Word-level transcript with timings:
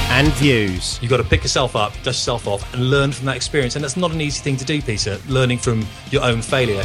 And 0.09 0.27
views. 0.33 0.97
You've 1.01 1.11
got 1.11 1.17
to 1.17 1.23
pick 1.23 1.43
yourself 1.43 1.75
up, 1.75 1.91
dust 2.03 2.05
yourself 2.05 2.47
off, 2.47 2.73
and 2.73 2.89
learn 2.89 3.11
from 3.11 3.27
that 3.27 3.35
experience. 3.35 3.75
And 3.75 3.83
that's 3.83 3.97
not 3.97 4.11
an 4.11 4.21
easy 4.21 4.41
thing 4.41 4.57
to 4.57 4.65
do, 4.65 4.81
Peter, 4.81 5.19
learning 5.27 5.59
from 5.59 5.85
your 6.09 6.23
own 6.23 6.41
failure. 6.41 6.83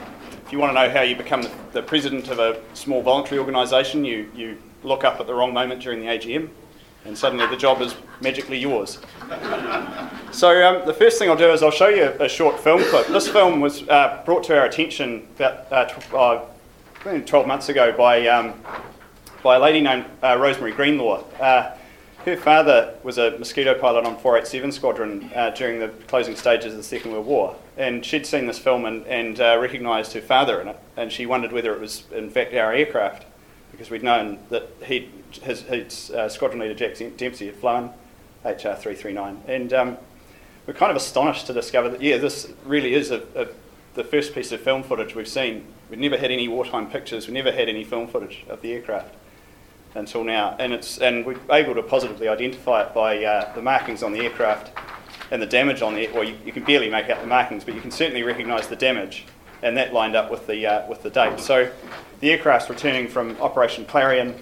if 0.45 0.51
you 0.51 0.59
want 0.59 0.71
to 0.71 0.73
know 0.73 0.89
how 0.89 1.01
you 1.01 1.15
become 1.15 1.47
the, 1.71 1.81
president 1.81 2.27
of 2.27 2.39
a 2.39 2.61
small 2.73 3.01
voluntary 3.01 3.39
organisation, 3.39 4.03
you, 4.03 4.29
you 4.35 4.57
look 4.83 5.05
up 5.05 5.21
at 5.21 5.27
the 5.27 5.33
wrong 5.33 5.53
moment 5.53 5.81
during 5.81 6.01
the 6.01 6.07
AGM, 6.07 6.49
and 7.05 7.17
suddenly 7.17 7.47
the 7.47 7.55
job 7.55 7.81
is 7.81 7.95
magically 8.19 8.57
yours. 8.57 8.99
so, 10.31 10.61
um, 10.67 10.85
the 10.85 10.93
first 10.93 11.17
thing 11.17 11.29
I'll 11.29 11.37
do 11.37 11.49
is 11.49 11.63
I'll 11.63 11.71
show 11.71 11.89
you 11.89 12.13
a 12.19 12.27
short 12.27 12.59
film 12.59 12.83
clip. 12.83 13.07
This 13.07 13.29
film 13.29 13.61
was 13.61 13.87
uh, 13.87 14.21
brought 14.25 14.43
to 14.45 14.59
our 14.59 14.65
attention 14.65 15.27
about 15.37 15.71
uh, 15.71 15.85
tw- 15.85 16.13
uh, 16.13 17.19
12 17.25 17.47
months 17.47 17.69
ago 17.69 17.95
by 17.97 18.27
um, 18.27 18.53
by 19.43 19.55
a 19.55 19.59
lady 19.59 19.79
named 19.79 20.05
uh, 20.21 20.37
Rosemary 20.37 20.73
Greenlaw. 20.73 21.23
Her 22.25 22.35
father 22.35 22.95
was 23.03 23.17
a 23.17 23.37
mosquito 23.37 23.73
pilot 23.73 24.05
on 24.05 24.17
487 24.17 24.73
Squadron 24.73 25.31
uh, 25.33 25.51
during 25.51 25.79
the 25.79 25.89
closing 26.07 26.35
stages 26.35 26.73
of 26.73 26.77
the 26.77 26.83
Second 26.83 27.13
World 27.13 27.25
War, 27.25 27.55
and 27.77 28.05
she'd 28.05 28.25
seen 28.25 28.47
this 28.47 28.59
film 28.59 28.85
and, 28.85 29.05
and 29.07 29.39
uh, 29.39 29.57
recognised 29.61 30.11
her 30.13 30.21
father 30.21 30.59
in 30.59 30.67
it, 30.67 30.77
and 30.97 31.11
she 31.11 31.25
wondered 31.25 31.53
whether 31.53 31.73
it 31.73 31.79
was 31.79 32.03
in 32.11 32.29
fact 32.29 32.53
our 32.53 32.73
aircraft, 32.73 33.25
because 33.71 33.89
we'd 33.89 34.03
known 34.03 34.39
that 34.49 34.69
he, 34.85 35.09
his, 35.41 35.61
his 35.61 36.11
uh, 36.11 36.27
squadron 36.27 36.59
leader 36.59 36.73
Jack 36.73 36.97
Dempsey 37.15 37.45
had 37.45 37.55
flown 37.55 37.91
HR 38.43 38.75
339, 38.75 39.43
and 39.47 39.71
um, 39.71 39.97
we're 40.65 40.73
kind 40.73 40.91
of 40.91 40.97
astonished 40.97 41.47
to 41.47 41.53
discover 41.53 41.87
that 41.87 42.01
yeah, 42.01 42.17
this 42.17 42.51
really 42.65 42.93
is 42.93 43.09
a, 43.09 43.23
a, 43.35 43.47
the 43.93 44.03
first 44.03 44.35
piece 44.35 44.51
of 44.51 44.59
film 44.59 44.83
footage 44.83 45.15
we've 45.15 45.29
seen. 45.29 45.65
We've 45.89 45.97
never 45.97 46.17
had 46.17 46.31
any 46.31 46.49
wartime 46.49 46.89
pictures. 46.89 47.27
We 47.27 47.33
never 47.33 47.53
had 47.53 47.69
any 47.69 47.85
film 47.85 48.07
footage 48.07 48.43
of 48.49 48.61
the 48.61 48.73
aircraft 48.73 49.15
until 49.97 50.23
now, 50.23 50.55
and 50.59 50.71
it's 50.71 50.99
and 50.99 51.25
we're 51.25 51.39
able 51.51 51.73
to 51.75 51.83
positively 51.83 52.27
identify 52.27 52.83
it 52.83 52.93
by 52.93 53.23
uh, 53.23 53.53
the 53.53 53.61
markings 53.61 54.03
on 54.03 54.13
the 54.13 54.19
aircraft 54.19 54.71
and 55.31 55.41
the 55.41 55.45
damage 55.45 55.81
on 55.81 55.95
the. 55.95 56.07
Well, 56.09 56.23
you, 56.23 56.37
you, 56.45 56.51
can 56.51 56.63
barely 56.63 56.89
make 56.89 57.09
out 57.09 57.19
the 57.19 57.27
markings, 57.27 57.63
but 57.63 57.73
you 57.75 57.81
can 57.81 57.91
certainly 57.91 58.23
recognise 58.23 58.67
the 58.67 58.75
damage, 58.75 59.25
and 59.63 59.75
that 59.77 59.93
lined 59.93 60.15
up 60.15 60.31
with 60.31 60.47
the 60.47 60.65
uh, 60.65 60.87
with 60.87 61.03
the 61.03 61.09
date. 61.09 61.39
So, 61.39 61.71
the 62.19 62.31
aircraft's 62.31 62.69
returning 62.69 63.07
from 63.07 63.35
Operation 63.41 63.85
Clarion. 63.85 64.35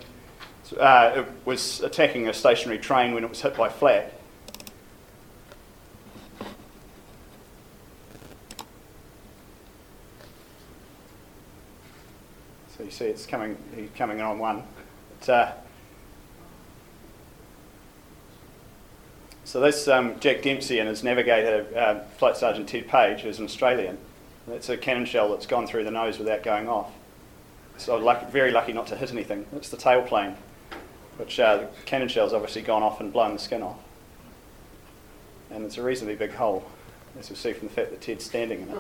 uh, 0.78 1.14
it 1.16 1.28
was 1.46 1.82
attacking 1.82 2.28
a 2.28 2.34
stationary 2.34 2.80
train 2.80 3.14
when 3.14 3.24
it 3.24 3.30
was 3.30 3.42
hit 3.42 3.56
by 3.56 3.70
flak. 3.70 4.12
So 12.78 12.84
you 12.84 12.92
see 12.92 13.06
it's 13.06 13.26
coming, 13.26 13.56
coming 13.96 14.20
on 14.20 14.38
one. 14.38 14.64
Uh, 15.30 15.52
so 19.44 19.60
this 19.60 19.88
um, 19.88 20.20
Jack 20.20 20.42
Dempsey 20.42 20.80
and 20.80 20.90
his 20.90 21.04
navigator, 21.04 21.66
uh, 21.76 22.00
Flight 22.18 22.38
Sergeant 22.38 22.68
Ted 22.68 22.88
Page, 22.88 23.22
who's 23.22 23.40
an 23.40 23.46
Australian. 23.46 23.98
That's 24.48 24.70
a 24.70 24.78
cannon 24.78 25.06
shell 25.06 25.30
that's 25.30 25.48
gone 25.48 25.66
through 25.68 25.86
the 25.86 25.92
nose 25.92 26.20
without 26.20 26.44
going 26.44 26.70
off. 26.70 26.92
So 27.78 28.00
very 28.30 28.52
lucky 28.52 28.74
not 28.74 28.88
to 28.88 28.96
hit 28.96 29.12
anything. 29.12 29.46
That's 29.52 29.70
the 29.70 29.78
tail 29.78 30.02
plane, 30.02 30.36
which 31.18 31.40
uh, 31.40 31.58
the 31.58 31.68
cannon 31.86 32.08
shell's 32.08 32.34
obviously 32.34 32.62
gone 32.62 32.84
off 32.84 33.02
and 33.02 33.12
blown 33.12 33.34
the 33.34 33.40
skin 33.40 33.62
off. 33.62 33.80
And 35.52 35.66
it's 35.66 35.78
a 35.78 35.84
reasonably 35.84 36.16
big 36.16 36.34
hole, 36.34 36.64
as 37.20 37.30
you'll 37.30 37.38
see 37.38 37.54
from 37.54 37.68
the 37.68 37.74
fact 37.74 37.92
that 37.92 38.02
Ted's 38.02 38.24
standing 38.24 38.62
in 38.62 38.70
it. 38.70 38.78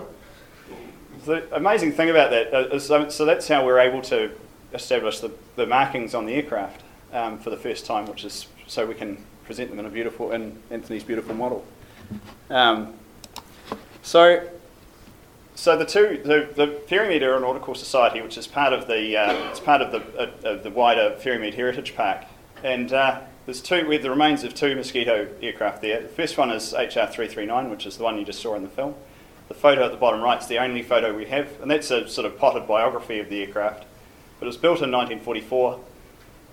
The 1.25 1.55
amazing 1.55 1.93
thing 1.93 2.09
about 2.09 2.31
that 2.31 2.53
uh, 2.53 2.75
is, 2.75 2.85
so, 2.85 3.09
so 3.09 3.25
that's 3.25 3.47
how 3.47 3.65
we're 3.65 3.79
able 3.79 4.01
to 4.03 4.31
establish 4.75 5.19
the, 5.19 5.31
the 5.55 5.65
markings 5.65 6.13
on 6.13 6.25
the 6.25 6.33
aircraft 6.33 6.83
um, 7.13 7.39
for 7.39 7.49
the 7.49 7.57
first 7.57 7.85
time, 7.85 8.05
which 8.05 8.23
is 8.23 8.47
so 8.67 8.85
we 8.85 8.93
can 8.93 9.17
present 9.45 9.69
them 9.69 9.79
in 9.79 9.85
a 9.85 9.89
beautiful, 9.89 10.31
in 10.31 10.57
Anthony's 10.71 11.03
beautiful 11.03 11.35
model. 11.35 11.65
Um, 12.49 12.93
so 14.01 14.47
so 15.55 15.77
the 15.77 15.85
two, 15.85 16.21
the, 16.23 16.49
the 16.53 16.67
Ferrymead 16.87 17.21
Aeronautical 17.21 17.75
Society, 17.75 18.21
which 18.21 18.37
is 18.37 18.45
part 18.45 18.73
of 18.73 18.87
the, 18.87 19.17
uh, 19.17 19.49
it's 19.49 19.59
part 19.59 19.81
of 19.81 19.91
the, 19.91 20.21
uh, 20.21 20.55
of 20.55 20.63
the 20.63 20.69
wider 20.69 21.15
Ferrymead 21.19 21.53
Heritage 21.53 21.95
Park, 21.95 22.25
and 22.61 22.91
uh, 22.91 23.21
there's 23.45 23.61
two, 23.61 23.87
we 23.87 23.95
have 23.95 24.03
the 24.03 24.09
remains 24.09 24.43
of 24.43 24.53
two 24.53 24.75
Mosquito 24.75 25.29
aircraft 25.41 25.81
there. 25.81 26.01
The 26.01 26.09
first 26.09 26.37
one 26.37 26.51
is 26.51 26.73
HR339, 26.73 27.69
which 27.69 27.85
is 27.85 27.97
the 27.97 28.03
one 28.03 28.17
you 28.17 28.25
just 28.25 28.41
saw 28.41 28.55
in 28.55 28.63
the 28.63 28.69
film. 28.69 28.95
The 29.47 29.53
photo 29.53 29.85
at 29.85 29.91
the 29.91 29.97
bottom 29.97 30.21
right 30.21 30.41
is 30.41 30.47
the 30.47 30.57
only 30.57 30.83
photo 30.83 31.15
we 31.15 31.25
have, 31.25 31.61
and 31.61 31.71
that's 31.71 31.89
a 31.89 32.07
sort 32.09 32.25
of 32.25 32.37
potted 32.37 32.67
biography 32.67 33.19
of 33.19 33.29
the 33.29 33.41
aircraft. 33.41 33.85
But 34.39 34.45
it 34.45 34.47
was 34.47 34.57
built 34.57 34.81
in 34.81 34.91
1944. 34.91 35.79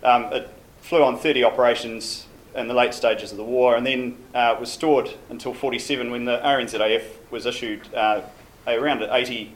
Um, 0.03 0.23
it 0.33 0.49
flew 0.81 1.03
on 1.03 1.17
30 1.17 1.43
operations 1.43 2.27
in 2.55 2.67
the 2.67 2.73
late 2.73 2.93
stages 2.93 3.31
of 3.31 3.37
the 3.37 3.43
war, 3.43 3.75
and 3.75 3.85
then 3.85 4.17
uh, 4.33 4.55
was 4.59 4.71
stored 4.71 5.09
until 5.29 5.53
47 5.53 6.11
when 6.11 6.25
the 6.25 6.37
RNZAF 6.43 7.03
was 7.31 7.45
issued 7.45 7.93
uh, 7.93 8.21
around 8.67 9.01
80 9.01 9.53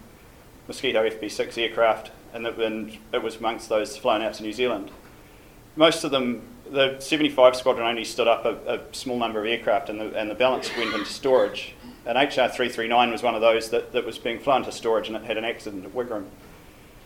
Mosquito 0.68 1.08
FB6 1.08 1.58
aircraft, 1.58 2.12
and 2.34 2.46
it, 2.46 2.58
and 2.58 2.98
it 3.14 3.22
was 3.22 3.38
amongst 3.38 3.70
those 3.70 3.96
flown 3.96 4.22
out 4.22 4.34
to 4.36 4.44
New 4.44 4.54
Zealand. 4.54 4.92
Most 5.76 6.04
of 6.04 6.12
them, 6.12 6.42
the 6.70 7.00
75 7.00 7.56
squadron 7.56 7.88
only 7.88 8.04
stood 8.04 8.28
up 8.28 8.46
a, 8.46 8.76
a 8.76 8.94
small 8.94 9.18
number 9.18 9.40
of 9.40 9.46
aircraft, 9.46 9.90
and 9.90 10.00
the, 10.00 10.14
and 10.18 10.30
the 10.30 10.36
balance 10.36 10.76
went 10.76 10.94
into 10.94 11.06
storage. 11.06 11.76
And 12.06 12.18
HR339 12.18 13.12
was 13.12 13.22
one 13.22 13.36
of 13.36 13.42
those 13.42 13.70
that, 13.70 13.92
that 13.92 14.06
was 14.06 14.18
being 14.18 14.40
flown 14.40 14.64
to 14.64 14.72
storage, 14.72 15.08
and 15.08 15.16
it 15.16 15.24
had 15.24 15.38
an 15.38 15.46
accident 15.46 15.86
at 15.86 15.94
Wigram. 15.94 16.26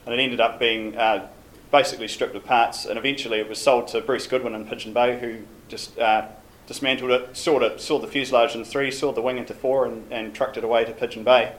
And 0.05 0.13
it 0.13 0.19
ended 0.19 0.39
up 0.39 0.59
being 0.59 0.97
uh, 0.97 1.27
basically 1.71 2.07
stripped 2.07 2.35
of 2.35 2.45
parts, 2.45 2.85
and 2.85 2.97
eventually 2.97 3.39
it 3.39 3.47
was 3.47 3.61
sold 3.61 3.87
to 3.89 4.01
Bruce 4.01 4.27
Goodwin 4.27 4.55
in 4.55 4.65
Pigeon 4.65 4.93
Bay, 4.93 5.19
who 5.19 5.39
just 5.67 5.97
uh, 5.97 6.27
dismantled 6.67 7.11
it, 7.11 7.37
sawed, 7.37 7.63
it, 7.63 7.79
sawed 7.79 8.01
the 8.01 8.07
fuselage 8.07 8.55
in 8.55 8.63
three, 8.65 8.91
sawed 8.91 9.15
the 9.15 9.21
wing 9.21 9.37
into 9.37 9.53
four, 9.53 9.85
and, 9.85 10.11
and 10.11 10.33
trucked 10.33 10.57
it 10.57 10.63
away 10.63 10.85
to 10.85 10.91
Pigeon 10.91 11.23
Bay 11.23 11.53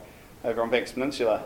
over 0.45 0.63
on 0.63 0.71
Banks 0.71 0.93
Peninsula. 0.93 1.43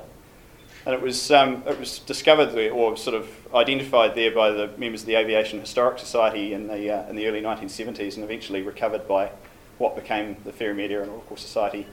And 0.84 0.94
it 0.94 1.00
was, 1.00 1.32
um, 1.32 1.64
it 1.66 1.78
was 1.78 1.98
discovered 2.00 2.52
there, 2.52 2.72
or 2.72 2.96
sort 2.96 3.16
of 3.16 3.28
identified 3.54 4.14
there 4.14 4.30
by 4.30 4.50
the 4.50 4.68
members 4.78 5.02
of 5.02 5.06
the 5.06 5.16
Aviation 5.16 5.58
Historic 5.60 5.98
Society 5.98 6.52
in 6.52 6.68
the, 6.68 6.90
uh, 6.90 7.08
in 7.08 7.16
the 7.16 7.26
early 7.26 7.42
1970s 7.42 8.14
and 8.14 8.24
eventually 8.24 8.62
recovered 8.62 9.08
by 9.08 9.30
what 9.78 9.96
became 9.96 10.36
the 10.44 10.52
Ferrymead 10.52 10.90
Aeronautical 10.90 11.36
Society. 11.36 11.86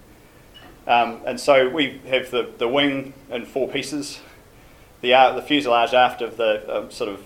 Um, 0.86 1.22
and 1.26 1.40
so 1.40 1.70
we 1.70 2.02
have 2.08 2.30
the, 2.30 2.52
the 2.58 2.68
wing 2.68 3.14
in 3.32 3.46
four 3.46 3.68
pieces, 3.68 4.20
the, 5.04 5.14
uh, 5.14 5.34
the 5.34 5.42
fuselage 5.42 5.94
aft 5.94 6.22
of 6.22 6.38
the 6.38 6.78
um, 6.78 6.90
sort 6.90 7.10
of 7.10 7.24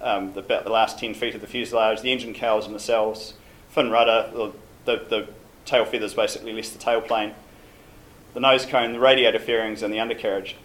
um, 0.00 0.32
the, 0.32 0.40
the 0.40 0.70
last 0.70 0.98
10 0.98 1.12
feet 1.12 1.34
of 1.34 1.42
the 1.42 1.46
fuselage, 1.46 2.00
the 2.00 2.10
engine 2.10 2.32
cowls 2.32 2.66
and 2.66 2.74
nacelles, 2.74 3.34
fin 3.68 3.90
rudder, 3.90 4.30
the, 4.32 4.52
the, 4.86 5.04
the 5.08 5.28
tail 5.66 5.84
feathers 5.84 6.14
basically 6.14 6.54
less 6.54 6.70
the 6.70 6.78
tail 6.78 7.02
plane, 7.02 7.34
the 8.32 8.40
nose 8.40 8.64
cone, 8.64 8.94
the 8.94 8.98
radiator 8.98 9.38
fairings, 9.38 9.82
and 9.82 9.92
the 9.92 10.00
undercarriage. 10.00 10.56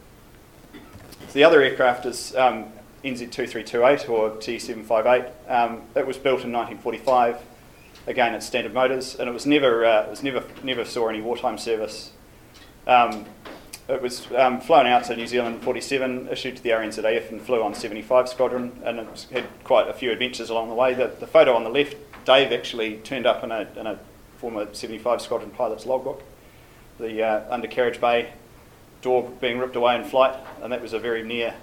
So 1.27 1.33
the 1.33 1.43
other 1.43 1.61
aircraft 1.61 2.05
is 2.05 2.33
um, 2.35 2.71
NZ2328 3.03 4.09
or 4.09 4.29
T758. 4.31 5.31
Um, 5.49 5.81
it 5.95 6.07
was 6.07 6.17
built 6.17 6.43
in 6.45 6.53
1945. 6.53 7.41
Again, 8.05 8.33
at 8.33 8.43
Standard 8.43 8.73
Motors, 8.73 9.15
and 9.15 9.29
it 9.29 9.31
was 9.31 9.45
never 9.45 9.85
uh, 9.85 10.03
it 10.03 10.09
was 10.09 10.23
never 10.23 10.43
never 10.61 10.83
saw 10.83 11.07
any 11.07 11.21
wartime 11.21 11.57
service. 11.57 12.11
Um, 12.85 13.25
it 13.87 14.01
was 14.01 14.31
um, 14.33 14.61
flown 14.61 14.87
out 14.87 15.03
to 15.05 15.15
New 15.15 15.27
Zealand 15.27 15.61
47, 15.61 16.29
issued 16.29 16.57
to 16.57 16.63
the 16.63 16.69
RNZAF, 16.69 17.29
and 17.29 17.41
flew 17.41 17.61
on 17.61 17.73
75 17.73 18.29
Squadron, 18.29 18.71
and 18.83 18.99
it 18.99 19.09
was, 19.09 19.25
had 19.25 19.45
quite 19.63 19.87
a 19.87 19.93
few 19.93 20.11
adventures 20.11 20.49
along 20.49 20.69
the 20.69 20.75
way. 20.75 20.93
The, 20.93 21.11
the 21.19 21.27
photo 21.27 21.53
on 21.53 21.63
the 21.63 21.69
left, 21.69 21.95
Dave 22.25 22.51
actually 22.51 22.97
turned 22.97 23.25
up 23.25 23.43
in 23.43 23.51
a, 23.51 23.67
in 23.75 23.87
a 23.87 23.99
former 24.37 24.73
75 24.73 25.21
Squadron 25.21 25.51
pilot's 25.51 25.85
logbook 25.85 26.23
the 26.99 27.23
uh, 27.23 27.43
undercarriage 27.49 27.99
bay 27.99 28.31
door 29.01 29.29
being 29.41 29.59
ripped 29.59 29.75
away 29.75 29.95
in 29.95 30.03
flight, 30.03 30.35
and 30.61 30.71
that 30.71 30.81
was 30.81 30.93
a 30.93 30.99
very 30.99 31.23
near. 31.23 31.53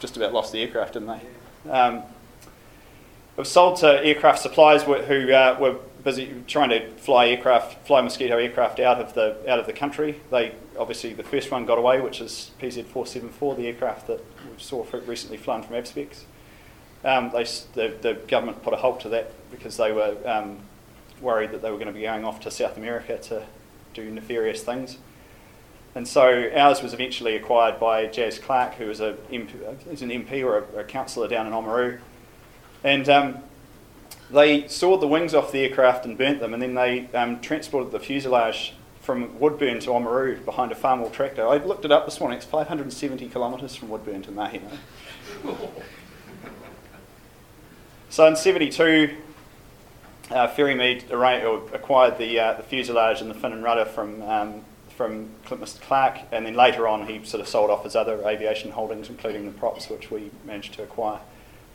just 0.00 0.16
about 0.16 0.32
lost 0.32 0.52
the 0.52 0.60
aircraft, 0.60 0.94
didn't 0.94 1.08
they? 1.08 1.70
Um, 1.70 1.96
it 1.96 3.42
was 3.42 3.50
sold 3.50 3.76
to 3.78 4.04
aircraft 4.04 4.40
suppliers 4.40 4.82
who 4.82 5.32
uh, 5.32 5.56
were 5.60 5.76
busy 6.08 6.42
trying 6.46 6.70
to 6.70 6.90
fly 6.92 7.28
aircraft, 7.28 7.86
fly 7.86 8.00
mosquito 8.00 8.38
aircraft 8.38 8.80
out 8.80 8.98
of 8.98 9.12
the 9.12 9.36
out 9.50 9.58
of 9.58 9.66
the 9.66 9.72
country. 9.74 10.18
They 10.30 10.54
obviously 10.78 11.12
the 11.12 11.22
first 11.22 11.50
one 11.50 11.66
got 11.66 11.76
away, 11.76 12.00
which 12.00 12.22
is 12.22 12.52
PZ474, 12.62 13.56
the 13.58 13.66
aircraft 13.66 14.06
that 14.06 14.24
we 14.44 14.58
saw 14.58 14.86
recently 15.06 15.36
flown 15.36 15.62
from 15.62 15.76
AvSpecs. 15.76 16.22
Um, 17.04 17.30
they, 17.30 17.44
the, 17.74 17.94
the, 18.00 18.14
government 18.26 18.62
put 18.62 18.72
a 18.72 18.76
halt 18.76 19.00
to 19.00 19.08
that 19.10 19.32
because 19.52 19.76
they 19.76 19.92
were 19.92 20.16
um, 20.24 20.58
worried 21.20 21.52
that 21.52 21.62
they 21.62 21.70
were 21.70 21.76
going 21.76 21.88
to 21.88 21.92
be 21.92 22.02
going 22.02 22.24
off 22.24 22.40
to 22.40 22.50
South 22.50 22.76
America 22.76 23.18
to 23.18 23.44
do 23.94 24.10
nefarious 24.10 24.64
things. 24.64 24.98
And 25.94 26.08
so 26.08 26.50
ours 26.56 26.82
was 26.82 26.94
eventually 26.94 27.36
acquired 27.36 27.78
by 27.78 28.06
Jazz 28.06 28.38
Clark, 28.38 28.74
who 28.74 28.86
was 28.86 29.00
a 29.00 29.12
MP, 29.30 29.92
is 29.92 30.02
an 30.02 30.08
MP 30.08 30.44
or 30.44 30.58
a, 30.58 30.80
a 30.80 30.84
councillor 30.84 31.28
down 31.28 31.46
in 31.46 31.52
Oamaru. 31.52 32.00
And 32.82 33.08
um, 33.08 33.38
they 34.30 34.68
sawed 34.68 35.00
the 35.00 35.08
wings 35.08 35.34
off 35.34 35.52
the 35.52 35.60
aircraft 35.60 36.04
and 36.04 36.18
burnt 36.18 36.40
them, 36.40 36.52
and 36.52 36.62
then 36.62 36.74
they 36.74 37.08
um, 37.14 37.40
transported 37.40 37.92
the 37.92 38.00
fuselage 38.00 38.74
from 39.00 39.38
Woodbourne 39.38 39.80
to 39.80 39.88
Oamaru 39.88 40.44
behind 40.44 40.70
a 40.70 40.74
farm 40.74 41.08
tractor. 41.10 41.48
I 41.48 41.56
looked 41.56 41.86
it 41.86 41.92
up 41.92 42.04
this 42.04 42.20
morning, 42.20 42.36
it's 42.36 42.46
570 42.46 43.28
kilometres 43.28 43.74
from 43.74 43.88
Woodbourne 43.88 44.20
to 44.22 44.30
Mahina. 44.30 44.78
so 48.10 48.26
in 48.26 48.36
72, 48.36 49.16
uh, 50.30 50.48
Ferrymead 50.48 51.10
acquired 51.72 52.18
the, 52.18 52.38
uh, 52.38 52.52
the 52.54 52.62
fuselage 52.62 53.22
and 53.22 53.30
the 53.30 53.34
fin 53.34 53.52
and 53.52 53.64
rudder 53.64 53.86
from, 53.86 54.20
um, 54.22 54.62
from 54.94 55.30
Mr. 55.46 55.80
Clark, 55.80 56.18
and 56.30 56.44
then 56.44 56.52
later 56.52 56.86
on 56.86 57.06
he 57.06 57.24
sort 57.24 57.40
of 57.40 57.48
sold 57.48 57.70
off 57.70 57.84
his 57.84 57.96
other 57.96 58.22
aviation 58.28 58.72
holdings, 58.72 59.08
including 59.08 59.46
the 59.46 59.52
props, 59.52 59.88
which 59.88 60.10
we 60.10 60.30
managed 60.44 60.74
to 60.74 60.82
acquire. 60.82 61.20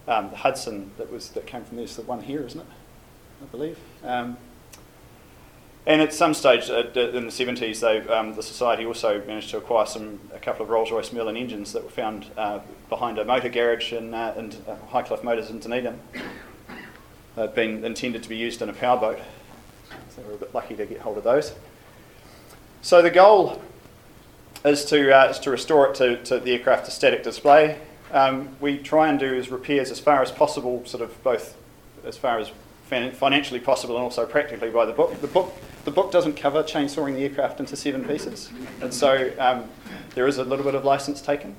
Um, 0.07 0.29
the 0.31 0.37
Hudson 0.37 0.91
that 0.97 1.11
was 1.11 1.29
that 1.29 1.45
came 1.45 1.63
from 1.63 1.77
this, 1.77 1.95
the 1.95 2.01
one 2.01 2.21
here, 2.21 2.41
isn't 2.41 2.59
it? 2.59 2.67
I 3.41 3.45
believe. 3.45 3.77
Um, 4.03 4.37
and 5.85 6.01
at 6.01 6.13
some 6.13 6.33
stage 6.33 6.69
uh, 6.69 6.83
in 6.95 7.25
the 7.25 7.31
70s, 7.31 7.81
they, 7.81 7.99
um, 8.07 8.35
the 8.35 8.43
society 8.43 8.85
also 8.85 9.21
managed 9.25 9.49
to 9.49 9.57
acquire 9.57 9.85
some 9.85 10.21
a 10.33 10.39
couple 10.39 10.63
of 10.63 10.69
Rolls-Royce 10.69 11.11
Merlin 11.11 11.35
engines 11.35 11.73
that 11.73 11.83
were 11.83 11.89
found 11.89 12.27
uh, 12.37 12.59
behind 12.87 13.17
a 13.19 13.25
motor 13.25 13.49
garage 13.49 13.91
in, 13.91 14.13
uh, 14.13 14.33
in 14.37 14.53
uh, 14.65 14.77
Highcliffe 14.91 15.25
Motors 15.25 15.49
in 15.49 15.59
Dunedin 15.59 15.99
They'd 17.35 17.55
been 17.55 17.83
intended 17.83 18.21
to 18.23 18.29
be 18.29 18.37
used 18.37 18.61
in 18.61 18.69
a 18.69 18.73
powerboat. 18.73 19.19
So 20.09 20.21
we're 20.27 20.35
a 20.35 20.37
bit 20.37 20.53
lucky 20.53 20.75
to 20.75 20.85
get 20.85 21.01
hold 21.01 21.17
of 21.17 21.23
those. 21.23 21.53
So 22.81 23.01
the 23.01 23.09
goal 23.09 23.61
is 24.63 24.85
to, 24.85 25.11
uh, 25.11 25.29
is 25.29 25.39
to 25.39 25.49
restore 25.49 25.89
it 25.89 25.95
to, 25.95 26.23
to 26.25 26.39
the 26.39 26.51
aircraft 26.51 26.85
to 26.85 26.91
static 26.91 27.23
display. 27.23 27.79
Um, 28.13 28.55
we 28.61 28.77
try 28.77 29.09
and 29.09 29.19
do 29.19 29.35
as 29.35 29.49
repairs 29.49 29.89
as 29.89 29.99
far 29.99 30.21
as 30.21 30.31
possible, 30.31 30.85
sort 30.85 31.01
of 31.01 31.23
both 31.23 31.57
as 32.05 32.15
far 32.15 32.37
as 32.37 32.51
financially 32.87 33.59
possible 33.59 33.95
and 33.95 34.03
also 34.03 34.25
practically 34.27 34.69
by 34.69 34.85
the 34.85 34.93
book. 34.93 35.19
The 35.19 35.27
book, 35.27 35.51
the 35.83 35.91
book 35.91 36.11
doesn't 36.11 36.35
cover 36.35 36.61
chainsawing 36.61 37.15
the 37.15 37.23
aircraft 37.23 37.59
into 37.59 37.75
seven 37.75 38.05
pieces, 38.05 38.51
and 38.81 38.93
so 38.93 39.31
um, 39.39 39.67
there 40.13 40.27
is 40.27 40.37
a 40.37 40.43
little 40.43 40.63
bit 40.63 40.75
of 40.75 40.85
license 40.85 41.21
taken. 41.21 41.55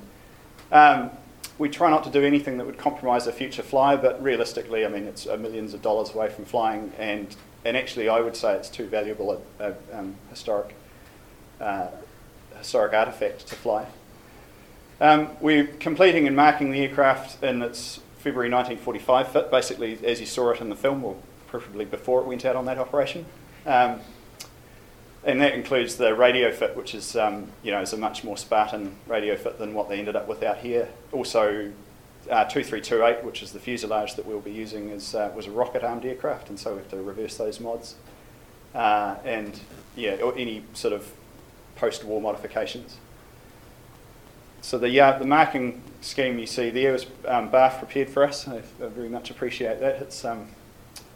Um, 0.71 1.11
we 1.57 1.69
try 1.69 1.89
not 1.89 2.03
to 2.05 2.09
do 2.09 2.23
anything 2.23 2.57
that 2.57 2.65
would 2.65 2.77
compromise 2.77 3.27
a 3.27 3.33
future 3.33 3.63
fly, 3.63 3.97
but 3.97 4.21
realistically, 4.23 4.85
I 4.85 4.89
mean, 4.89 5.03
it's 5.03 5.25
millions 5.25 5.73
of 5.73 5.81
dollars 5.81 6.13
away 6.13 6.29
from 6.29 6.45
flying, 6.45 6.93
and, 6.97 7.35
and 7.65 7.75
actually, 7.75 8.07
I 8.07 8.21
would 8.21 8.35
say 8.35 8.55
it's 8.55 8.69
too 8.69 8.85
valuable 8.85 9.41
a, 9.59 9.63
a 9.63 9.99
um, 9.99 10.15
historic, 10.29 10.73
uh, 11.59 11.87
historic 12.57 12.93
artifact 12.93 13.47
to 13.47 13.55
fly. 13.55 13.85
Um, 15.01 15.29
we're 15.41 15.67
completing 15.67 16.25
and 16.25 16.35
marking 16.35 16.71
the 16.71 16.79
aircraft 16.81 17.43
in 17.43 17.61
its 17.61 17.99
February 18.19 18.49
1945 18.49 19.27
fit, 19.31 19.51
basically 19.51 19.99
as 20.05 20.19
you 20.19 20.25
saw 20.25 20.51
it 20.51 20.61
in 20.61 20.69
the 20.69 20.75
film, 20.75 21.03
or 21.03 21.17
preferably 21.47 21.85
before 21.85 22.21
it 22.21 22.27
went 22.27 22.45
out 22.45 22.55
on 22.55 22.65
that 22.65 22.77
operation. 22.77 23.25
Um, 23.65 23.99
and 25.25 25.41
that 25.41 25.53
includes 25.53 25.95
the 25.95 26.15
radio 26.15 26.51
fit, 26.51 26.77
which 26.77 26.95
is 26.95 27.15
um, 27.15 27.47
you 27.63 27.71
know 27.71 27.81
is 27.81 27.93
a 27.93 27.97
much 27.97 28.23
more 28.23 28.37
Spartan 28.37 28.95
radio 29.07 29.35
fit 29.35 29.57
than 29.57 29.73
what 29.73 29.89
they 29.89 29.99
ended 29.99 30.15
up 30.15 30.27
with 30.27 30.43
out 30.43 30.59
here. 30.59 30.87
Also, 31.11 31.71
uh, 32.29 32.45
2328, 32.45 33.23
which 33.23 33.41
is 33.43 33.51
the 33.51 33.59
fuselage 33.59 34.15
that 34.15 34.25
we'll 34.25 34.39
be 34.39 34.51
using, 34.51 34.89
is 34.89 35.15
uh, 35.15 35.31
was 35.35 35.47
a 35.47 35.51
rocket-armed 35.51 36.05
aircraft, 36.05 36.49
and 36.49 36.59
so 36.59 36.71
we 36.71 36.77
have 36.77 36.89
to 36.91 37.01
reverse 37.01 37.37
those 37.37 37.59
mods. 37.59 37.95
Uh, 38.73 39.15
and 39.25 39.59
yeah, 39.95 40.15
or 40.15 40.37
any 40.37 40.63
sort 40.73 40.93
of 40.93 41.11
post-war 41.75 42.21
modifications. 42.21 42.97
So 44.65 44.79
the 44.79 44.99
uh, 44.99 45.19
the 45.19 45.27
marking 45.27 45.79
scheme 46.01 46.39
you 46.39 46.47
see 46.47 46.71
there 46.71 46.95
is 46.95 47.05
um, 47.27 47.49
Bath 47.51 47.77
prepared 47.77 48.09
for 48.09 48.23
us. 48.23 48.47
I, 48.47 48.63
I 48.83 48.87
very 48.87 49.09
much 49.09 49.29
appreciate 49.29 49.79
that. 49.79 50.01
It's 50.01 50.25
um, 50.25 50.47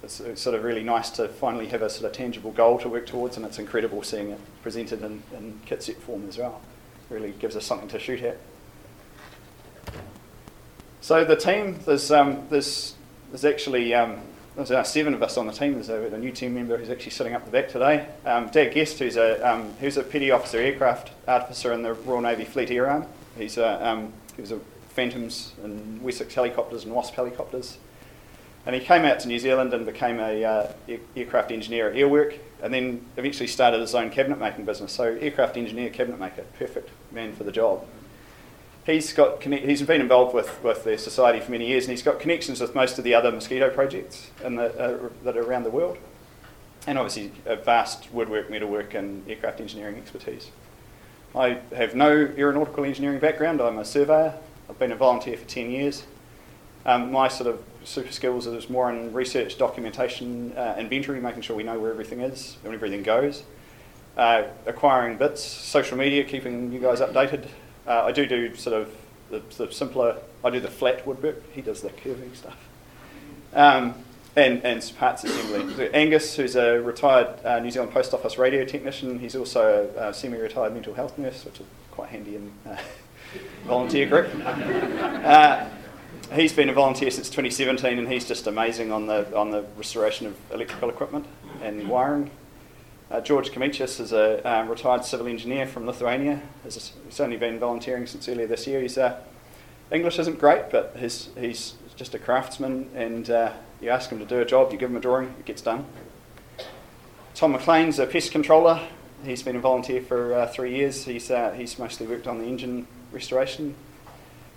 it's, 0.04 0.20
it's, 0.20 0.40
sort 0.40 0.56
of 0.56 0.64
really 0.64 0.84
nice 0.84 1.10
to 1.12 1.28
finally 1.28 1.66
have 1.70 1.82
a 1.82 1.90
sort 1.90 2.06
of 2.06 2.16
tangible 2.16 2.52
goal 2.52 2.78
to 2.78 2.88
work 2.88 3.08
towards, 3.08 3.38
and 3.38 3.46
it's 3.48 3.58
incredible 3.58 4.04
seeing 4.04 4.30
it 4.30 4.40
presented 4.62 5.02
in, 5.02 5.24
in 5.36 5.60
kit 5.66 5.82
set 5.82 6.00
form 6.00 6.30
as 6.30 6.38
well. 6.38 6.62
Really 7.10 7.32
gives 7.32 7.56
us 7.56 7.66
something 7.66 7.88
to 7.88 7.98
shoot 7.98 8.22
at. 8.22 8.38
So 11.02 11.26
the 11.26 11.36
team, 11.36 11.80
there's 11.88 12.12
um, 12.12 12.46
there's 12.52 12.94
there's 13.32 13.46
actually 13.46 13.96
um, 13.96 14.20
there's 14.58 14.70
uh, 14.70 14.84
seven 14.84 15.16
of 15.16 15.24
us 15.24 15.38
on 15.38 15.48
the 15.48 15.54
team. 15.54 15.74
There's 15.74 15.90
a, 15.90 16.14
a, 16.14 16.20
new 16.20 16.32
team 16.32 16.54
member 16.54 16.78
who's 16.78 16.92
actually 16.92 17.14
sitting 17.14 17.34
up 17.34 17.46
the 17.46 17.52
back 17.52 17.70
today. 17.70 18.10
Um, 18.28 18.50
Dag 18.50 18.76
Guest, 18.76 19.00
who's 19.00 19.18
a 19.18 19.42
um, 19.42 19.74
who's 19.80 19.98
a 19.98 20.04
petty 20.04 20.30
officer 20.30 20.60
aircraft 20.60 21.14
artificer 21.28 21.74
in 21.74 21.82
the 21.82 21.96
Royal 21.96 22.22
Navy 22.22 22.46
Fleet 22.46 22.70
Air 22.70 22.88
Arm. 22.88 23.08
He's 23.40 23.58
a 23.58 23.88
um, 23.88 24.14
he 24.36 24.42
was 24.42 24.52
a 24.52 24.60
Phantoms 24.90 25.54
and 25.64 26.02
Wessex 26.02 26.34
helicopters 26.34 26.84
and 26.84 26.94
Wasp 26.94 27.14
helicopters. 27.14 27.78
And 28.66 28.76
he 28.76 28.82
came 28.82 29.06
out 29.06 29.20
to 29.22 29.28
New 29.28 29.40
Zealand 29.40 29.74
and 29.74 29.86
became 29.86 30.20
an 30.20 30.44
uh, 30.44 30.74
aircraft 31.16 31.52
engineer 31.52 31.90
at 31.90 31.96
Airwork, 31.96 32.38
and 32.62 32.74
then 32.74 33.06
eventually 33.16 33.48
started 33.48 33.80
his 33.80 33.96
own 33.96 34.10
cabinet 34.10 34.38
making 34.38 34.66
business. 34.66 34.92
So 34.92 35.06
aircraft 35.06 35.56
engineer, 35.56 35.90
cabinet 35.90 36.20
maker, 36.20 36.44
perfect 36.58 36.90
man 37.12 37.34
for 37.34 37.46
the 37.46 37.52
job. 37.52 37.86
He's 38.86 39.14
got 39.14 39.42
he's 39.42 39.82
been 39.84 40.02
involved 40.02 40.34
with, 40.34 40.64
with 40.64 40.84
the 40.84 40.98
society 40.98 41.40
for 41.40 41.52
many 41.52 41.68
years, 41.68 41.86
and 41.86 41.92
he's 41.92 42.04
got 42.04 42.20
connections 42.20 42.60
with 42.60 42.76
most 42.76 42.98
of 42.98 43.04
the 43.04 43.14
other 43.14 43.32
mosquito 43.32 43.70
projects 43.70 44.32
the, 44.40 44.50
uh, 44.50 45.10
that 45.24 45.38
are 45.38 45.44
around 45.44 45.64
the 45.64 45.70
world, 45.70 45.98
and 46.88 46.98
obviously 46.98 47.32
a 47.46 47.56
vast 47.56 48.12
woodwork, 48.12 48.50
metalwork, 48.50 48.94
and 48.94 49.30
aircraft 49.30 49.62
engineering 49.62 49.96
expertise. 49.96 50.52
I 51.36 51.60
have 51.76 51.96
no 51.96 52.10
aeronautical 52.38 52.86
engineering 52.86 53.20
background. 53.20 53.62
I'm 53.62 53.78
a 53.78 53.86
surveyor. 53.86 54.34
I've 54.70 54.80
been 54.80 54.92
a 54.92 54.96
volunteer 54.96 55.38
for 55.38 55.46
10 55.46 55.70
years. 55.70 56.04
Um, 56.86 57.12
my 57.12 57.28
sort 57.28 57.50
of 57.54 57.64
super 57.84 58.12
skills 58.12 58.48
is 58.48 58.70
more 58.70 58.92
in 58.92 59.14
research, 59.14 59.58
documentation, 59.58 60.54
uh, 60.58 60.76
inventory, 60.80 61.20
making 61.20 61.42
sure 61.42 61.56
we 61.56 61.64
know 61.64 61.78
where 61.78 61.92
everything 61.92 62.22
is 62.22 62.58
and 62.64 62.74
everything 62.74 63.04
goes. 63.04 63.44
Uh, 64.18 64.44
acquiring 64.66 65.18
bits, 65.18 65.44
social 65.44 65.98
media, 65.98 66.24
keeping 66.24 66.72
you 66.72 66.80
guys 66.80 67.00
updated. 67.00 67.48
Uh, 67.86 68.04
I 68.06 68.12
do 68.12 68.26
do 68.26 68.56
sort 68.56 68.82
of 68.82 68.96
the, 69.30 69.42
the, 69.58 69.72
simpler, 69.72 70.18
I 70.44 70.50
do 70.50 70.60
the 70.60 70.70
flat 70.70 71.06
woodwork, 71.06 71.42
he 71.54 71.62
does 71.62 71.82
the 71.82 71.90
curving 71.90 72.34
stuff. 72.34 72.58
Um, 73.54 73.94
and, 74.36 74.64
and 74.64 74.92
parts 74.98 75.24
assembly. 75.24 75.74
So 75.76 75.84
Angus, 75.94 76.36
who's 76.36 76.56
a 76.56 76.82
retired 76.82 77.44
uh, 77.46 77.60
New 77.60 77.72
Zealand 77.72 77.92
Post 77.92 78.14
Office 78.14 78.38
radio 78.38 78.66
technician, 78.66 79.20
he's 79.20 79.36
also 79.36 79.90
a, 79.98 80.10
a 80.10 80.14
semi 80.14 80.38
retired 80.38 80.74
mental 80.74 80.94
health 80.94 81.18
nurse, 81.18 81.46
which 81.46 81.60
is 81.60 81.66
quite 81.92 82.10
handy 82.10 82.36
in 82.36 82.52
uh, 82.68 82.78
volunteer 83.66 84.08
group. 84.08 84.30
Uh, 84.46 85.68
he's 86.34 86.54
been 86.54 86.70
a 86.70 86.74
volunteer 86.74 87.12
since 87.12 87.30
2017, 87.30 88.00
and 88.00 88.08
he's 88.08 88.26
just 88.26 88.48
amazing 88.48 88.92
on 88.92 89.08
the 89.08 89.36
on 89.36 89.52
the 89.52 89.66
restoration 89.78 90.28
of 90.28 90.36
electrical 90.52 90.90
equipment 90.90 91.26
and 91.62 91.88
wiring. 91.88 92.32
Uh, 93.12 93.20
George 93.20 93.50
Kamichis 93.50 94.00
is 94.00 94.14
a 94.14 94.48
um, 94.48 94.70
retired 94.70 95.04
civil 95.04 95.28
engineer 95.28 95.66
from 95.66 95.88
Lithuania. 95.88 96.42
He's, 96.64 96.94
he's, 97.06 97.20
only 97.20 97.38
been 97.38 97.58
volunteering 97.58 98.06
since 98.06 98.30
earlier 98.30 98.46
this 98.46 98.68
year. 98.68 98.82
His 98.82 99.00
uh, 99.00 99.20
English 99.92 100.20
isn't 100.20 100.38
great, 100.38 100.70
but 100.70 100.96
his, 100.96 101.30
he's 101.36 101.74
just 101.96 102.14
a 102.14 102.20
craftsman, 102.20 102.88
and 102.94 103.28
uh, 103.32 103.54
you 103.82 103.90
ask 103.90 104.10
him 104.10 104.20
to 104.20 104.26
do 104.26 104.40
a 104.40 104.46
job, 104.46 104.72
you 104.72 104.78
give 104.78 104.90
him 104.90 104.98
a 104.98 105.02
drawing, 105.02 105.28
it 105.40 105.46
gets 105.46 105.62
done. 105.62 105.86
Tom 107.36 107.54
McLean's 107.54 108.00
a 108.00 108.06
pest 108.06 108.32
controller. 108.32 108.82
He's 109.24 109.44
been 109.44 109.56
a 109.56 109.60
volunteer 109.60 110.02
for 110.02 110.34
uh, 110.34 110.48
three 110.48 110.76
years. 110.76 111.06
He's, 111.06 111.30
uh, 111.32 111.52
he's 111.52 111.78
mostly 111.78 112.08
worked 112.08 112.28
on 112.28 112.40
the 112.40 112.46
engine 112.46 112.88
restoration 113.12 113.76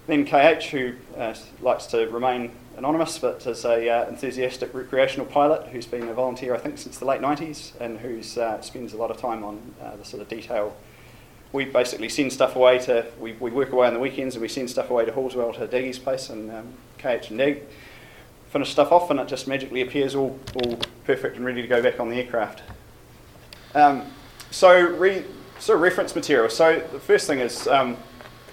then 0.07 0.25
KH, 0.25 0.65
who 0.71 0.95
uh, 1.17 1.35
likes 1.61 1.87
to 1.87 2.07
remain 2.09 2.51
anonymous, 2.77 3.19
but 3.19 3.47
is 3.47 3.65
a 3.65 3.89
uh, 3.89 4.09
enthusiastic 4.09 4.75
recreational 4.75 5.27
pilot 5.27 5.69
who's 5.69 5.87
been 5.87 6.09
a 6.09 6.15
volunteer, 6.15 6.55
I 6.55 6.59
think, 6.59 6.79
since 6.79 6.99
the 6.99 7.05
late 7.05 7.21
90s, 7.21 7.73
and 7.81 7.99
who 7.99 8.19
uh, 8.41 8.61
spends 8.61 8.93
a 8.93 8.97
lot 8.97 9.11
of 9.11 9.19
time 9.19 9.45
on 9.45 9.75
uh, 9.81 9.97
the 9.97 10.05
sort 10.05 10.23
of 10.23 10.29
detail. 10.29 10.77
We 11.53 11.67
basically 11.67 12.09
send 12.09 12.33
stuff 12.33 12.57
away 12.57 12.79
to, 12.81 13.07
we, 13.21 13.33
we 13.35 13.51
work 13.51 13.73
away 13.73 13.87
on 13.87 13.95
the 13.95 14.01
weekends 14.01 14.35
and 14.35 14.43
we 14.43 14.49
send 14.49 14.71
stuff 14.71 14.91
away 14.91 15.05
to 15.05 15.13
Halswell 15.13 15.53
to 15.55 15.67
Daggy's 15.67 15.99
place, 15.99 16.31
and 16.31 16.51
um, 16.51 16.73
KH 16.99 17.29
and 17.29 17.39
Dag 17.39 17.63
finish 18.53 18.71
stuff 18.71 18.93
off, 18.93 19.11
and 19.11 19.19
it 19.19 19.27
just 19.29 19.49
magically 19.49 19.81
appears 19.81 20.15
all, 20.15 20.39
all 20.57 20.79
perfect 21.05 21.37
and 21.37 21.45
ready 21.45 21.63
to 21.63 21.69
go 21.69 21.83
back 21.83 21.99
on 21.99 22.11
the 22.11 22.17
aircraft. 22.17 22.63
Um, 23.75 24.05
so, 24.51 24.79
re, 24.79 25.25
of 25.57 25.81
reference 25.81 26.15
material. 26.15 26.51
So, 26.51 26.87
the 26.93 27.01
first 27.01 27.27
thing 27.27 27.39
is 27.39 27.67
um, 27.67 27.97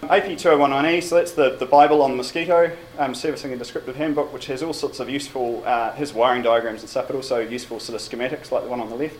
AP2019E, 0.03 1.03
so 1.03 1.15
that's 1.15 1.34
the, 1.34 1.58
the 1.58 1.65
Bible 1.65 2.01
on 2.01 2.12
the 2.12 2.15
mosquito, 2.18 2.75
um, 2.98 3.13
servicing 3.13 3.51
and 3.51 3.60
descriptive 3.60 3.98
handbook, 3.98 4.32
which 4.32 4.46
has 4.46 4.63
all 4.63 4.72
sorts 4.72 5.01
of 5.01 5.10
useful, 5.10 5.62
uh, 5.65 5.91
his 5.91 6.13
wiring 6.13 6.44
diagrams 6.44 6.79
and 6.79 6.89
stuff, 6.89 7.08
but 7.08 7.18
also 7.18 7.39
useful 7.39 7.82
sort 7.82 8.01
of 8.01 8.08
schematics 8.08 8.51
like 8.51 8.63
the 8.63 8.70
one 8.70 8.79
on 8.79 8.89
the 8.89 8.96
left, 8.96 9.20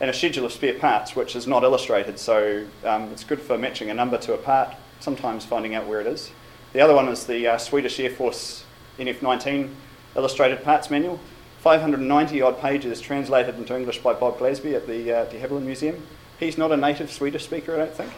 and 0.00 0.10
a 0.10 0.12
schedule 0.12 0.44
of 0.44 0.52
spare 0.52 0.74
parts, 0.74 1.16
which 1.16 1.36
is 1.36 1.46
not 1.46 1.62
illustrated, 1.62 2.18
so 2.18 2.66
um, 2.84 3.04
it's 3.04 3.24
good 3.24 3.40
for 3.40 3.56
matching 3.56 3.88
a 3.88 3.94
number 3.94 4.18
to 4.18 4.34
a 4.34 4.38
part, 4.38 4.74
sometimes 5.00 5.46
finding 5.46 5.74
out 5.74 5.86
where 5.86 6.02
it 6.02 6.06
is. 6.06 6.30
The 6.74 6.82
other 6.82 6.94
one 6.94 7.08
is 7.08 7.24
the 7.24 7.46
uh, 7.46 7.56
Swedish 7.56 7.98
Air 7.98 8.10
Force 8.10 8.64
NF19 8.98 9.70
illustrated 10.18 10.62
parts 10.62 10.90
manual, 10.90 11.18
590 11.60 12.42
odd 12.42 12.60
pages 12.60 13.00
translated 13.00 13.56
into 13.56 13.76
English 13.76 13.98
by 13.98 14.12
Bob 14.12 14.38
Glasby 14.38 14.74
at 14.74 14.86
the 14.86 15.12
uh, 15.12 15.24
de 15.26 15.40
Havilland 15.40 15.62
Museum. 15.62 16.06
He's 16.38 16.58
not 16.58 16.72
a 16.72 16.76
native 16.76 17.10
Swedish 17.10 17.44
speaker, 17.44 17.74
I 17.74 17.78
don't 17.78 17.94
think, 17.94 18.12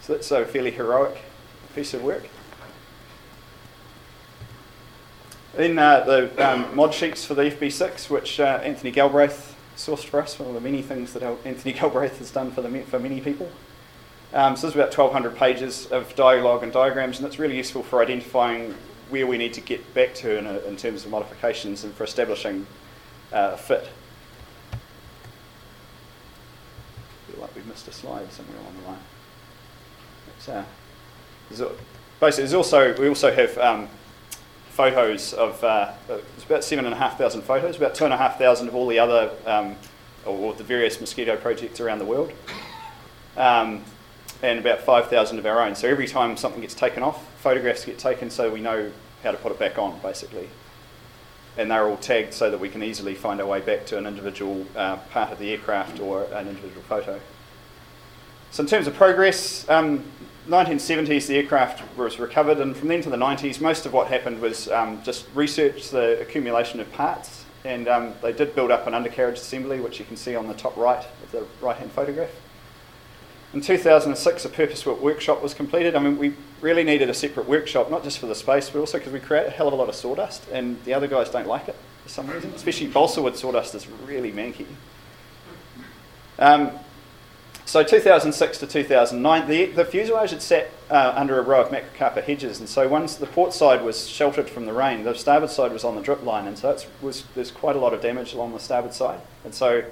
so 0.00 0.14
that's 0.14 0.30
a 0.30 0.44
fairly 0.44 0.70
heroic 0.70 1.18
piece 1.74 1.94
of 1.94 2.02
work. 2.02 2.26
Then 5.54 5.78
uh, 5.78 6.00
the 6.00 6.52
um, 6.52 6.74
mod 6.74 6.94
sheets 6.94 7.26
for 7.26 7.34
the 7.34 7.42
FB6, 7.42 8.08
which 8.08 8.40
uh, 8.40 8.60
Anthony 8.62 8.90
Galbraith 8.90 9.54
sourced 9.76 10.04
for 10.04 10.20
us, 10.20 10.38
one 10.38 10.48
of 10.48 10.54
the 10.54 10.60
many 10.60 10.80
things 10.80 11.12
that 11.12 11.22
Anthony 11.22 11.72
Galbraith 11.78 12.18
has 12.18 12.30
done 12.30 12.50
for, 12.50 12.62
the, 12.62 12.82
for 12.82 12.98
many 12.98 13.20
people. 13.20 13.50
Um, 14.32 14.56
so 14.56 14.62
there's 14.62 14.74
about 14.74 14.96
1,200 14.96 15.36
pages 15.36 15.86
of 15.86 16.14
dialogue 16.14 16.62
and 16.62 16.72
diagrams, 16.72 17.18
and 17.18 17.26
it's 17.26 17.38
really 17.38 17.56
useful 17.56 17.82
for 17.82 18.00
identifying 18.00 18.74
where 19.12 19.26
we 19.26 19.36
need 19.36 19.52
to 19.52 19.60
get 19.60 19.92
back 19.92 20.14
to 20.14 20.38
in, 20.38 20.46
a, 20.46 20.58
in 20.60 20.74
terms 20.74 21.04
of 21.04 21.10
modifications 21.10 21.84
and 21.84 21.92
for 21.94 22.04
establishing 22.04 22.66
uh, 23.30 23.56
fit. 23.56 23.86
I 24.72 24.76
feel 27.30 27.42
like 27.42 27.54
we've 27.54 27.66
missed 27.66 27.86
a 27.88 27.92
slide 27.92 28.32
somewhere 28.32 28.56
along 28.58 28.74
the 28.80 28.88
line. 28.88 28.98
It's, 30.38 30.48
uh, 30.48 30.64
basically, 32.20 32.56
also 32.56 32.98
we 32.98 33.08
also 33.08 33.30
have 33.30 33.58
um, 33.58 33.88
photos 34.70 35.34
of 35.34 35.62
uh, 35.62 35.92
it's 36.08 36.46
about 36.46 36.64
seven 36.64 36.86
and 36.86 36.94
a 36.94 36.96
half 36.96 37.18
thousand 37.18 37.42
photos, 37.42 37.76
about 37.76 37.94
two 37.94 38.04
and 38.04 38.14
a 38.14 38.16
half 38.16 38.38
thousand 38.38 38.68
of 38.68 38.74
all 38.74 38.86
the 38.86 38.98
other 38.98 39.30
um, 39.44 39.76
or, 40.24 40.54
the 40.54 40.64
various 40.64 40.98
mosquito 41.02 41.36
projects 41.36 41.80
around 41.80 41.98
the 41.98 42.06
world, 42.06 42.32
um, 43.36 43.84
and 44.42 44.58
about 44.58 44.80
five 44.80 45.10
thousand 45.10 45.38
of 45.38 45.44
our 45.44 45.60
own. 45.60 45.74
So 45.74 45.86
every 45.86 46.06
time 46.06 46.38
something 46.38 46.62
gets 46.62 46.74
taken 46.74 47.02
off, 47.02 47.22
photographs 47.42 47.84
get 47.84 47.98
taken 47.98 48.30
so 48.30 48.50
we 48.50 48.62
know 48.62 48.90
how 49.22 49.30
to 49.30 49.36
put 49.36 49.52
it 49.52 49.58
back 49.58 49.78
on, 49.78 49.98
basically. 50.00 50.48
And 51.56 51.70
they're 51.70 51.86
all 51.86 51.98
tagged 51.98 52.32
so 52.32 52.50
that 52.50 52.58
we 52.58 52.68
can 52.68 52.82
easily 52.82 53.14
find 53.14 53.40
our 53.40 53.46
way 53.46 53.60
back 53.60 53.84
to 53.86 53.98
an 53.98 54.06
individual 54.06 54.66
uh, 54.74 54.96
part 55.10 55.32
of 55.32 55.38
the 55.38 55.50
aircraft 55.52 56.00
or 56.00 56.24
an 56.32 56.48
individual 56.48 56.82
photo. 56.82 57.20
So 58.50 58.62
in 58.62 58.68
terms 58.68 58.86
of 58.86 58.94
progress, 58.94 59.68
um, 59.68 60.04
1970s, 60.48 61.26
the 61.26 61.36
aircraft 61.36 61.82
was 61.96 62.18
recovered, 62.18 62.58
and 62.58 62.76
from 62.76 62.88
then 62.88 63.00
to 63.02 63.10
the 63.10 63.16
90s, 63.16 63.60
most 63.60 63.86
of 63.86 63.92
what 63.92 64.08
happened 64.08 64.40
was 64.40 64.68
um, 64.68 65.02
just 65.02 65.26
research 65.34 65.90
the 65.90 66.20
accumulation 66.20 66.80
of 66.80 66.90
parts, 66.92 67.44
and 67.64 67.86
um, 67.86 68.12
they 68.22 68.32
did 68.32 68.54
build 68.54 68.70
up 68.70 68.86
an 68.86 68.94
undercarriage 68.94 69.38
assembly, 69.38 69.80
which 69.80 69.98
you 69.98 70.04
can 70.04 70.16
see 70.16 70.34
on 70.34 70.48
the 70.48 70.54
top 70.54 70.76
right 70.76 71.04
of 71.22 71.30
the 71.30 71.46
right-hand 71.60 71.92
photograph. 71.92 72.30
In 73.54 73.60
2006, 73.60 74.44
a 74.44 74.48
purpose-built 74.48 75.00
workshop 75.00 75.42
was 75.42 75.54
completed. 75.54 75.94
I 75.94 76.00
mean, 76.00 76.18
we 76.18 76.34
really 76.62 76.84
needed 76.84 77.10
a 77.10 77.14
separate 77.14 77.48
workshop, 77.48 77.90
not 77.90 78.04
just 78.04 78.18
for 78.18 78.26
the 78.26 78.34
space, 78.34 78.70
but 78.70 78.78
also 78.78 78.98
because 78.98 79.12
we 79.12 79.20
create 79.20 79.46
a 79.46 79.50
hell 79.50 79.66
of 79.66 79.74
a 79.74 79.76
lot 79.76 79.88
of 79.88 79.94
sawdust, 79.94 80.48
and 80.50 80.82
the 80.84 80.94
other 80.94 81.08
guys 81.08 81.28
don't 81.28 81.46
like 81.46 81.68
it 81.68 81.76
for 82.02 82.08
some 82.08 82.28
reason. 82.28 82.52
Especially 82.54 82.86
balsa 82.86 83.20
wood 83.20 83.36
sawdust 83.36 83.74
is 83.74 83.86
really 84.06 84.32
manky. 84.32 84.66
Um, 86.38 86.70
so 87.64 87.82
2006 87.82 88.58
to 88.58 88.66
2009, 88.66 89.48
the, 89.48 89.66
the 89.66 89.84
fuselage 89.84 90.30
had 90.30 90.42
sat 90.42 90.70
uh, 90.90 91.12
under 91.16 91.38
a 91.38 91.42
row 91.42 91.62
of 91.62 91.70
macrocarpa 91.70 92.22
hedges, 92.22 92.60
and 92.60 92.68
so 92.68 92.88
once 92.88 93.16
the 93.16 93.26
port 93.26 93.52
side 93.52 93.82
was 93.82 94.08
sheltered 94.08 94.48
from 94.48 94.66
the 94.66 94.72
rain, 94.72 95.04
the 95.04 95.14
starboard 95.14 95.50
side 95.50 95.72
was 95.72 95.84
on 95.84 95.94
the 95.94 96.02
drip 96.02 96.22
line, 96.24 96.46
and 96.46 96.58
so 96.58 96.76
was, 97.00 97.24
there's 97.34 97.50
quite 97.50 97.76
a 97.76 97.78
lot 97.78 97.94
of 97.94 98.00
damage 98.00 98.34
along 98.34 98.52
the 98.52 98.58
starboard 98.58 98.94
side. 98.94 99.20
And 99.44 99.54
so 99.54 99.84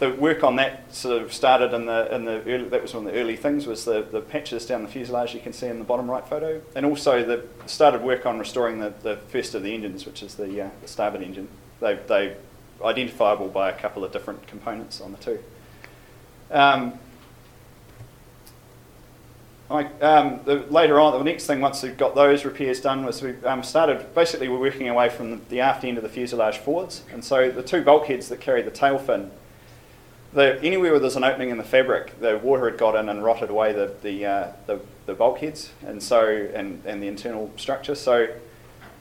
the 0.00 0.10
work 0.10 0.42
on 0.42 0.56
that 0.56 0.92
sort 0.94 1.22
of 1.22 1.32
started 1.32 1.74
in 1.74 1.84
the, 1.84 2.14
in 2.14 2.24
the 2.24 2.42
early, 2.46 2.68
that 2.70 2.80
was 2.80 2.94
one 2.94 3.06
of 3.06 3.12
the 3.12 3.20
early 3.20 3.36
things, 3.36 3.66
was 3.66 3.84
the, 3.84 4.02
the 4.10 4.22
patches 4.22 4.64
down 4.64 4.82
the 4.82 4.88
fuselage 4.88 5.34
you 5.34 5.40
can 5.40 5.52
see 5.52 5.66
in 5.66 5.78
the 5.78 5.84
bottom 5.84 6.10
right 6.10 6.26
photo, 6.26 6.60
and 6.74 6.86
also 6.86 7.22
the 7.22 7.46
started 7.66 8.00
work 8.02 8.24
on 8.24 8.38
restoring 8.38 8.80
the, 8.80 8.94
the 9.02 9.16
first 9.28 9.54
of 9.54 9.62
the 9.62 9.74
engines, 9.74 10.06
which 10.06 10.22
is 10.22 10.34
the, 10.36 10.62
uh, 10.62 10.70
the 10.80 10.88
starboard 10.88 11.22
engine. 11.22 11.48
They, 11.80 11.94
they 12.08 12.36
identifiable 12.82 13.48
by 13.48 13.68
a 13.68 13.74
couple 13.74 14.02
of 14.02 14.10
different 14.10 14.46
components 14.46 15.02
on 15.02 15.12
the 15.12 15.18
two. 15.18 15.38
Um, 16.50 16.98
I, 19.70 19.84
um, 20.00 20.40
the, 20.46 20.64
later 20.70 20.98
on, 20.98 21.12
the 21.12 21.22
next 21.22 21.46
thing 21.46 21.60
once 21.60 21.82
we 21.82 21.90
got 21.90 22.14
those 22.14 22.46
repairs 22.46 22.80
done 22.80 23.04
was 23.04 23.22
we 23.22 23.36
um, 23.44 23.62
started, 23.62 24.14
basically 24.14 24.48
we're 24.48 24.58
working 24.58 24.88
away 24.88 25.10
from 25.10 25.30
the, 25.30 25.36
the, 25.50 25.60
aft 25.60 25.84
end 25.84 25.98
of 25.98 26.02
the 26.02 26.08
fuselage 26.08 26.56
forwards, 26.56 27.04
and 27.12 27.22
so 27.22 27.50
the 27.50 27.62
two 27.62 27.82
bulkheads 27.82 28.30
that 28.30 28.40
carry 28.40 28.62
the 28.62 28.70
tail 28.70 28.98
fin, 28.98 29.30
the, 30.32 30.62
anywhere 30.62 30.92
where 30.92 31.00
there's 31.00 31.16
an 31.16 31.24
opening 31.24 31.50
in 31.50 31.58
the 31.58 31.64
fabric, 31.64 32.20
the 32.20 32.38
water 32.38 32.68
had 32.70 32.78
got 32.78 32.94
in 32.94 33.08
and 33.08 33.24
rotted 33.24 33.50
away 33.50 33.72
the, 33.72 33.92
the, 34.02 34.26
uh, 34.26 34.52
the, 34.66 34.80
the 35.06 35.14
bulkheads, 35.14 35.70
and 35.84 36.02
so, 36.02 36.26
and, 36.54 36.82
and 36.86 37.02
the 37.02 37.08
internal 37.08 37.50
structure, 37.56 37.94
so 37.94 38.28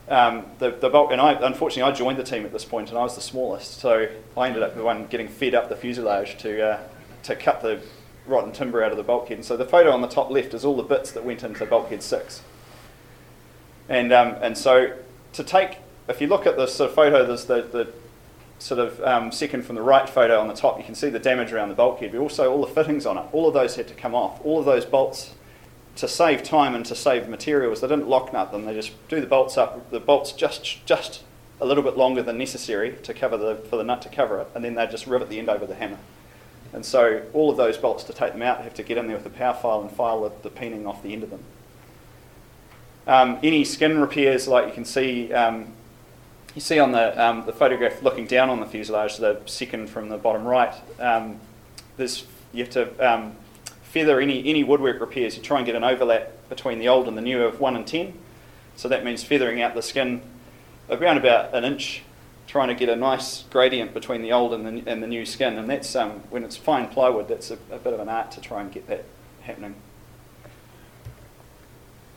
um, 0.09 0.45
the, 0.57 0.71
the 0.71 0.89
bulk, 0.89 1.11
and 1.11 1.21
I, 1.21 1.33
unfortunately, 1.33 1.91
I 1.91 1.95
joined 1.95 2.17
the 2.17 2.23
team 2.23 2.43
at 2.45 2.51
this 2.51 2.65
point, 2.65 2.89
and 2.89 2.97
I 2.97 3.03
was 3.03 3.15
the 3.15 3.21
smallest, 3.21 3.79
so 3.79 4.07
I 4.35 4.47
ended 4.47 4.63
up 4.63 4.75
the 4.75 4.83
one 4.83 5.05
getting 5.05 5.27
fed 5.27 5.53
up 5.53 5.69
the 5.69 5.75
fuselage 5.75 6.37
to 6.39 6.61
uh, 6.61 6.79
to 7.23 7.35
cut 7.35 7.61
the 7.61 7.79
rotten 8.25 8.51
timber 8.51 8.83
out 8.83 8.91
of 8.91 8.97
the 8.97 9.03
bulkhead. 9.03 9.37
And 9.37 9.45
so 9.45 9.57
the 9.57 9.65
photo 9.65 9.91
on 9.91 10.01
the 10.01 10.07
top 10.07 10.31
left 10.31 10.53
is 10.53 10.65
all 10.65 10.75
the 10.75 10.83
bits 10.83 11.11
that 11.11 11.23
went 11.23 11.43
into 11.43 11.65
bulkhead 11.65 12.01
six. 12.01 12.41
And 13.87 14.11
um, 14.11 14.35
and 14.41 14.57
so 14.57 14.95
to 15.33 15.43
take, 15.43 15.77
if 16.07 16.21
you 16.21 16.27
look 16.27 16.47
at 16.47 16.57
this 16.57 16.75
sort 16.75 16.89
of 16.89 16.95
photo, 16.95 17.25
there's 17.25 17.45
the, 17.45 17.61
the 17.61 17.93
sort 18.59 18.79
of 18.79 19.01
um, 19.01 19.31
second 19.31 19.65
from 19.65 19.75
the 19.75 19.81
right 19.81 20.07
photo 20.07 20.39
on 20.39 20.47
the 20.47 20.53
top, 20.53 20.77
you 20.77 20.83
can 20.83 20.95
see 20.95 21.09
the 21.09 21.19
damage 21.19 21.51
around 21.51 21.69
the 21.69 21.75
bulkhead, 21.75 22.11
but 22.11 22.19
also 22.19 22.51
all 22.51 22.61
the 22.61 22.71
fittings 22.71 23.05
on 23.05 23.17
it. 23.17 23.25
All 23.31 23.47
of 23.47 23.53
those 23.53 23.75
had 23.75 23.87
to 23.87 23.93
come 23.93 24.13
off. 24.13 24.39
All 24.45 24.59
of 24.59 24.65
those 24.65 24.85
bolts 24.85 25.33
to 25.95 26.07
save 26.07 26.43
time 26.43 26.75
and 26.75 26.85
to 26.85 26.95
save 26.95 27.27
materials, 27.27 27.81
they 27.81 27.87
didn't 27.87 28.07
lock 28.07 28.31
nut 28.31 28.51
them. 28.51 28.65
They 28.65 28.73
just 28.73 28.91
do 29.07 29.19
the 29.19 29.27
bolts 29.27 29.57
up. 29.57 29.89
The 29.89 29.99
bolts 29.99 30.31
just 30.31 30.85
just 30.85 31.23
a 31.61 31.65
little 31.65 31.83
bit 31.83 31.97
longer 31.97 32.21
than 32.21 32.37
necessary 32.37 32.95
to 33.03 33.13
cover 33.13 33.37
the 33.37 33.55
for 33.55 33.77
the 33.77 33.83
nut 33.83 34.01
to 34.03 34.09
cover 34.09 34.39
it, 34.39 34.47
and 34.53 34.63
then 34.63 34.75
they 34.75 34.87
just 34.87 35.07
rivet 35.07 35.29
the 35.29 35.39
end 35.39 35.49
over 35.49 35.65
the 35.65 35.75
hammer. 35.75 35.97
And 36.71 36.85
so 36.85 37.23
all 37.33 37.49
of 37.49 37.57
those 37.57 37.77
bolts 37.77 38.03
to 38.05 38.13
take 38.13 38.33
them 38.33 38.41
out 38.41 38.61
have 38.61 38.75
to 38.75 38.83
get 38.83 38.97
in 38.97 39.07
there 39.07 39.17
with 39.17 39.25
a 39.25 39.31
power 39.31 39.55
file 39.55 39.81
and 39.81 39.91
file 39.91 40.21
the, 40.21 40.31
the 40.43 40.49
peening 40.49 40.85
off 40.87 41.01
the 41.01 41.13
end 41.13 41.23
of 41.23 41.31
them. 41.31 41.43
Um, 43.07 43.39
any 43.41 43.65
skin 43.65 43.99
repairs, 43.99 44.47
like 44.47 44.67
you 44.67 44.73
can 44.73 44.85
see, 44.85 45.33
um, 45.33 45.73
you 46.55 46.61
see 46.61 46.79
on 46.79 46.91
the, 46.91 47.23
um, 47.23 47.45
the 47.45 47.53
photograph 47.53 48.01
looking 48.01 48.25
down 48.25 48.49
on 48.49 48.59
the 48.59 48.65
fuselage, 48.65 49.17
the 49.17 49.41
second 49.45 49.89
from 49.89 50.09
the 50.09 50.17
bottom 50.17 50.45
right, 50.45 50.73
um, 50.99 51.39
there's, 51.97 52.25
you 52.53 52.63
have 52.63 52.73
to 52.73 53.07
um, 53.07 53.35
feather 53.83 54.19
any, 54.19 54.47
any 54.47 54.63
woodwork 54.63 54.99
repairs, 54.99 55.37
you 55.37 55.43
try 55.43 55.57
and 55.57 55.65
get 55.65 55.75
an 55.75 55.83
overlap 55.83 56.31
between 56.49 56.79
the 56.79 56.87
old 56.87 57.07
and 57.07 57.17
the 57.17 57.21
new 57.21 57.43
of 57.43 57.59
1 57.59 57.75
and 57.75 57.85
10. 57.85 58.13
So 58.75 58.87
that 58.87 59.03
means 59.03 59.23
feathering 59.23 59.61
out 59.61 59.75
the 59.75 59.81
skin 59.81 60.21
around 60.89 61.17
about 61.17 61.53
an 61.53 61.65
inch, 61.65 62.03
trying 62.47 62.69
to 62.69 62.73
get 62.73 62.89
a 62.89 62.95
nice 62.95 63.43
gradient 63.43 63.93
between 63.93 64.21
the 64.21 64.31
old 64.31 64.53
and 64.53 64.65
the, 64.65 64.89
and 64.89 65.03
the 65.03 65.07
new 65.07 65.25
skin. 65.25 65.57
And 65.57 65.69
that's 65.69 65.95
um, 65.95 66.21
when 66.29 66.43
it's 66.43 66.55
fine 66.55 66.87
plywood, 66.87 67.27
that's 67.27 67.51
a, 67.51 67.57
a 67.71 67.77
bit 67.77 67.93
of 67.93 67.99
an 67.99 68.09
art 68.09 68.31
to 68.31 68.41
try 68.41 68.61
and 68.61 68.71
get 68.71 68.87
that 68.87 69.05
happening. 69.41 69.75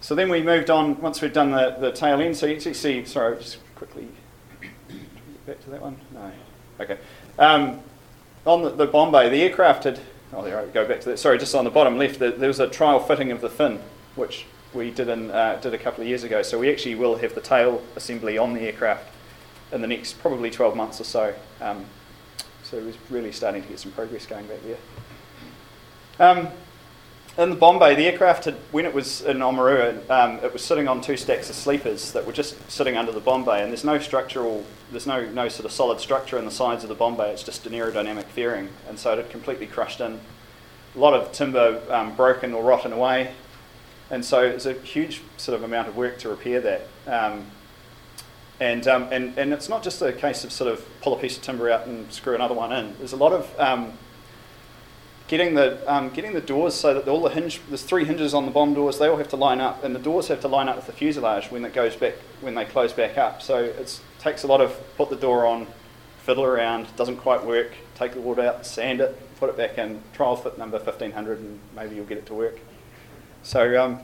So 0.01 0.15
then 0.15 0.29
we 0.29 0.43
moved 0.43 0.71
on, 0.71 1.01
once 1.01 1.21
we'd 1.21 1.33
done 1.33 1.53
the, 1.53 1.77
the 1.79 1.93
tail 1.93 2.21
end, 2.21 2.37
so 2.37 2.47
you 2.47 2.59
see, 2.59 3.05
sorry, 3.05 3.37
just 3.37 3.59
quickly, 3.77 4.09
back 5.47 5.63
to 5.65 5.71
that 5.71 5.83
one? 5.83 5.97
No. 6.13 6.33
Okay. 6.81 6.99
Um, 7.39 7.81
on 8.45 8.63
the, 8.63 8.71
the 8.71 8.87
bomb 8.87 9.13
bay, 9.13 9.29
the 9.29 9.43
aircraft 9.43 9.85
had 9.85 10.01
Oh, 10.35 10.43
there, 10.43 10.59
I 10.59 10.67
go 10.67 10.87
back 10.87 11.01
to 11.03 11.11
that. 11.11 11.19
Sorry, 11.19 11.39
just 11.39 11.55
on 11.55 11.65
the 11.65 11.71
bottom 11.71 11.99
left, 11.99 12.19
there, 12.19 12.31
there 12.31 12.49
was 12.49 12.59
a 12.59 12.67
trial 12.67 12.99
fitting 12.99 13.31
of 13.33 13.43
the 13.43 13.51
fin, 13.51 13.79
which 14.15 14.47
we 14.73 14.91
did, 14.91 15.09
in, 15.09 15.31
uh, 15.31 15.59
did 15.61 15.75
a 15.75 15.79
couple 15.79 16.01
of 16.01 16.09
years 16.09 16.25
ago. 16.25 16.41
So 16.41 16.59
we 16.59 16.71
actually 16.71 16.95
will 16.95 17.17
have 17.17 17.35
the 17.35 17.41
tail 17.43 17.83
assembly 17.97 18.39
on 18.39 18.55
the 18.55 18.61
aircraft 18.61 19.11
in 19.73 19.83
the 19.83 19.87
next 19.87 20.15
probably 20.21 20.51
12 20.51 20.75
months 20.75 21.01
or 21.01 21.05
so. 21.05 21.35
Um, 21.61 21.85
so 22.63 22.79
we're 22.79 22.95
really 23.11 23.33
starting 23.33 23.63
to 23.63 23.69
get 23.69 23.79
some 23.79 23.93
progress 23.93 24.25
going 24.25 24.47
back 24.47 24.61
there. 24.65 24.79
Um, 26.19 26.49
in 27.39 27.49
the 27.49 27.57
bomb 27.57 27.79
bay, 27.79 27.95
the 27.95 28.07
aircraft 28.07 28.45
had, 28.45 28.55
when 28.73 28.85
it 28.85 28.93
was 28.93 29.23
in 29.23 29.39
Oamaru, 29.39 30.09
um, 30.11 30.39
it 30.45 30.53
was 30.53 30.63
sitting 30.63 30.87
on 30.87 31.01
two 31.01 31.17
stacks 31.17 31.49
of 31.49 31.57
sleepers 31.57 32.13
that 32.13 32.27
were 32.27 32.33
just 32.33 32.71
sitting 32.71 32.97
under 32.97 33.11
the 33.11 33.21
bomb 33.21 33.45
bay, 33.45 33.63
and 33.63 33.71
there's 33.71 33.85
no 33.85 33.99
structural, 33.99 34.65
there's 34.91 35.07
no, 35.07 35.25
no 35.31 35.49
sort 35.49 35.65
of 35.65 35.73
solid 35.73 35.99
structure 35.99 36.37
in 36.39 36.45
the 36.45 36.51
sides 36.51 36.83
of 36.83 36.91
the 36.91 36.95
bomb 36.95 37.17
bay, 37.17 37.31
it's 37.31 37.43
just 37.43 37.67
an 37.67 37.73
aerodynamic 37.73 38.25
fairing, 38.25 38.69
and 38.87 38.99
so 38.99 39.13
it 39.13 39.17
had 39.17 39.31
completely 39.31 39.67
crushed 39.67 40.01
in. 40.01 40.21
A 40.95 40.99
lot 40.99 41.15
of 41.15 41.33
timber 41.33 41.81
um, 41.89 42.15
broken 42.15 42.53
or 42.53 42.63
rotten 42.63 42.93
away, 42.93 43.33
and 44.11 44.23
so 44.23 44.43
it's 44.43 44.67
a 44.67 44.75
huge 44.75 45.23
sort 45.39 45.57
of 45.57 45.65
amount 45.65 45.89
of 45.89 45.97
work 45.97 46.19
to 46.19 46.29
repair 46.29 46.61
that. 46.61 46.89
Um, 47.07 47.47
and, 48.61 48.87
um, 48.87 49.09
and, 49.11 49.37
and 49.39 49.55
it's 49.55 49.71
not 49.71 49.83
just 49.83 50.03
a 50.03 50.13
case 50.13 50.45
of 50.45 50.53
sort 50.53 50.71
of 50.71 50.87
pull 51.01 51.15
a 51.15 51.19
piece 51.19 51.37
of 51.39 51.43
timber 51.43 51.71
out 51.71 51.87
and 51.87 52.13
screw 52.13 52.35
another 52.35 52.55
one 52.55 52.73
in. 52.73 52.95
There's 52.99 53.15
a 53.15 53.17
lot 53.17 53.33
of 53.33 53.59
um, 53.59 53.95
getting 55.33 55.55
the 55.55 55.81
um, 55.91 56.11
getting 56.11 56.35
the 56.35 56.43
doors 56.43 56.75
so 56.75 56.93
that 56.93 57.09
all 57.09 57.23
the 57.23 57.31
hinge 57.31 57.59
there's 57.69 57.83
three 57.83 58.05
hinges 58.05 58.35
on 58.35 58.45
the 58.45 58.51
bomb 58.51 58.75
doors 58.75 58.99
they 58.99 59.09
all 59.09 59.17
have 59.17 59.29
to 59.29 59.37
line 59.37 59.63
up 59.63 59.83
and 59.83 59.95
the 59.95 59.99
doors 59.99 60.29
have 60.29 60.43
to 60.43 60.47
line 60.47 60.69
up 60.69 60.77
with 60.77 60.85
the 60.85 60.93
fuselage 60.93 61.51
when 61.51 61.65
it 61.65 61.73
goes 61.73 61.97
back 61.97 62.13
when 62.43 62.55
they 62.55 62.67
close 62.67 62.93
back 62.93 63.17
up. 63.17 63.41
So 63.41 63.65
it 63.65 63.99
takes 64.19 64.43
a 64.43 64.47
lot 64.47 64.61
of 64.61 64.79
put 64.99 65.09
the 65.09 65.17
door 65.17 65.47
on 65.47 65.67
fiddle 66.19 66.45
around 66.45 66.87
doesn't 66.97 67.17
quite 67.17 67.43
work 67.47 67.73
take 67.95 68.13
the 68.13 68.21
wood 68.21 68.39
out 68.39 68.67
sand 68.67 69.01
it 69.01 69.19
put 69.41 69.49
it 69.49 69.57
back 69.57 69.79
in 69.79 70.03
trial 70.13 70.37
fit 70.37 70.59
number 70.59 70.77
1500 70.77 71.39
and 71.39 71.59
maybe 71.75 71.97
you'll 71.97 72.05
get 72.05 72.19
it 72.19 72.27
to 72.27 72.35
work. 72.35 72.59
So 73.43 73.83
um, 73.83 74.01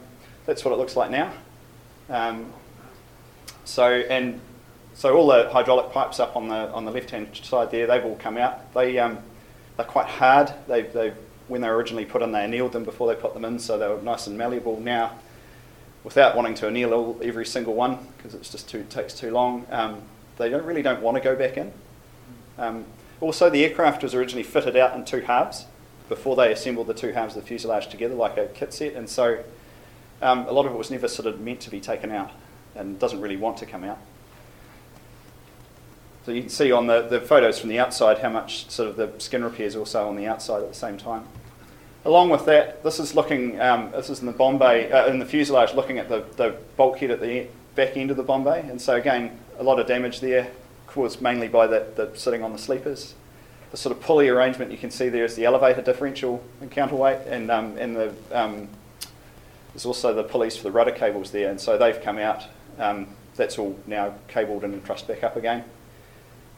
that's 0.47 0.65
what 0.65 0.73
it 0.73 0.79
looks 0.79 0.97
like 0.97 1.11
now. 1.11 1.31
Um, 2.09 2.55
so 3.67 3.85
and 3.85 4.41
so 4.95 5.15
all 5.15 5.27
the 5.27 5.51
hydraulic 5.51 5.93
pipes 5.93 6.21
up 6.21 6.37
on 6.37 6.49
the 6.49 6.73
on 6.73 6.87
the 6.87 6.91
left 6.91 7.11
hand 7.11 7.29
side 7.43 7.71
there 7.71 7.87
they've 7.87 8.05
all 8.07 8.17
come 8.17 8.39
out. 8.39 8.73
They 8.73 8.99
um, 8.99 9.19
they're 9.79 9.87
quite 9.87 10.09
hard. 10.09 10.53
They, 10.67 10.83
they, 10.83 11.15
when 11.47 11.63
they 11.63 11.69
were 11.69 11.77
originally 11.77 12.05
put 12.05 12.21
in, 12.21 12.33
they 12.33 12.45
annealed 12.45 12.73
them 12.73 12.85
before 12.85 13.07
they 13.07 13.19
put 13.19 13.33
them 13.33 13.45
in, 13.45 13.59
so 13.59 13.79
they 13.79 13.89
were 13.89 14.03
nice 14.03 14.27
and 14.27 14.37
malleable. 14.37 14.79
Now, 14.81 15.13
without 16.05 16.37
wanting 16.37 16.55
to 16.57 16.67
anneal 16.67 16.93
all, 16.93 17.19
every 17.23 17.47
single 17.47 17.75
one, 17.75 18.09
because 18.17 18.35
it's 18.35 18.51
just 18.51 18.69
too 18.69 18.85
takes 18.91 19.15
too 19.15 19.31
long, 19.31 19.67
um, 19.71 20.03
they 20.37 20.51
don't 20.51 20.65
really 20.65 20.83
don't 20.83 21.01
want 21.01 21.17
to 21.17 21.23
go 21.23 21.35
back 21.35 21.57
in. 21.57 21.73
Um, 22.59 22.85
also, 23.21 23.49
the 23.49 23.65
aircraft 23.65 24.03
was 24.03 24.15
originally 24.15 24.43
fitted 24.43 24.77
out 24.77 24.97
in 24.97 25.05
two 25.05 25.21
halves 25.21 25.67
before 26.09 26.35
they 26.35 26.53
assembled 26.53 26.89
the 26.89 26.95
two 26.95 27.13
halves 27.13 27.37
of 27.37 27.43
the 27.43 27.49
fuselage 27.49 27.89
together 27.89 28.15
like 28.15 28.37
a 28.37 28.47
kit 28.49 28.75
set, 28.75 28.95
and 28.95 29.09
so 29.09 29.45
um, 30.21 30.41
a 30.49 30.53
lot 30.53 30.67
of 30.67 30.73
it 30.73 30.79
was 30.79 30.91
never 30.91 31.07
sort 31.07 31.27
of 31.27 31.41
meant 31.41 31.61
to 31.61 31.71
be 31.71 31.81
taken 31.81 32.11
out 32.11 32.33
and 32.75 32.99
doesn't 32.99 33.21
really 33.21 33.37
want 33.37 33.57
to 33.59 33.67
come 33.67 33.85
out. 33.85 33.99
So 36.29 36.35
you 36.35 36.43
can 36.43 36.51
see 36.51 36.73
on 36.73 36.87
the, 36.87 37.01
the 37.01 37.23
photos 37.23 37.59
from 37.59 37.71
the 37.71 37.79
outside 37.79 38.19
how 38.19 38.29
much 38.29 38.69
sort 38.69 38.87
of 38.87 38.97
the 38.97 39.11
skin 39.19 39.43
repairs 39.43 39.75
also 39.75 40.07
on 40.07 40.15
the 40.15 40.27
outside 40.27 40.63
at 40.63 40.69
the 40.69 40.75
same 40.75 40.99
time. 40.99 41.25
Along 42.05 42.29
with 42.29 42.45
that, 42.45 42.83
this 42.83 43.01
is 43.01 43.15
looking, 43.15 43.59
um, 43.63 43.93
this 43.93 44.11
is 44.11 44.21
in 44.21 44.27
the 44.27 44.33
bomb 44.33 44.59
bay, 44.59 44.93
uh, 44.93 45.07
in 45.07 45.21
the 45.21 45.25
fuselage, 45.25 45.73
looking 45.73 45.97
at 45.97 46.11
the, 46.11 46.27
the 46.37 46.55
bulkhead 46.77 47.11
at 47.11 47.23
the 47.23 47.47
back 47.77 47.97
end 47.97 48.11
of 48.11 48.19
the 48.19 48.23
bomb 48.23 48.45
bay. 48.45 48.61
And 48.69 48.79
so 48.79 48.97
again, 48.97 49.39
a 49.59 49.63
lot 49.63 49.81
of 49.81 49.87
damage 49.87 50.21
there 50.21 50.51
caused 50.87 51.23
mainly 51.23 51.49
by 51.49 51.67
the, 51.67 51.87
the 51.97 52.15
sitting 52.15 52.43
on 52.43 52.53
the 52.53 52.59
sleepers. 52.59 53.15
The 53.71 53.79
sort 53.79 53.97
of 53.97 54.03
pulley 54.03 54.29
arrangement 54.29 54.71
you 54.71 54.77
can 54.77 54.91
see 54.91 55.09
there 55.09 55.25
is 55.25 55.35
the 55.35 55.47
elevator 55.47 55.81
differential 55.81 56.45
and 56.61 56.71
counterweight, 56.71 57.27
and, 57.27 57.51
um, 57.51 57.79
and 57.79 57.97
the, 57.97 58.15
um, 58.33 58.69
there's 59.73 59.87
also 59.87 60.13
the 60.13 60.25
pulleys 60.25 60.59
for 60.59 60.65
the 60.65 60.73
rudder 60.73 60.93
cables 60.93 61.31
there, 61.31 61.49
and 61.49 61.59
so 61.59 61.79
they've 61.79 62.03
come 62.03 62.19
out. 62.19 62.45
Um, 62.79 63.07
that's 63.35 63.59
all 63.59 63.79
now 63.87 64.13
cabled 64.27 64.63
and 64.63 64.85
trussed 64.85 65.09
back 65.09 65.25
up 65.25 65.35
again. 65.35 65.65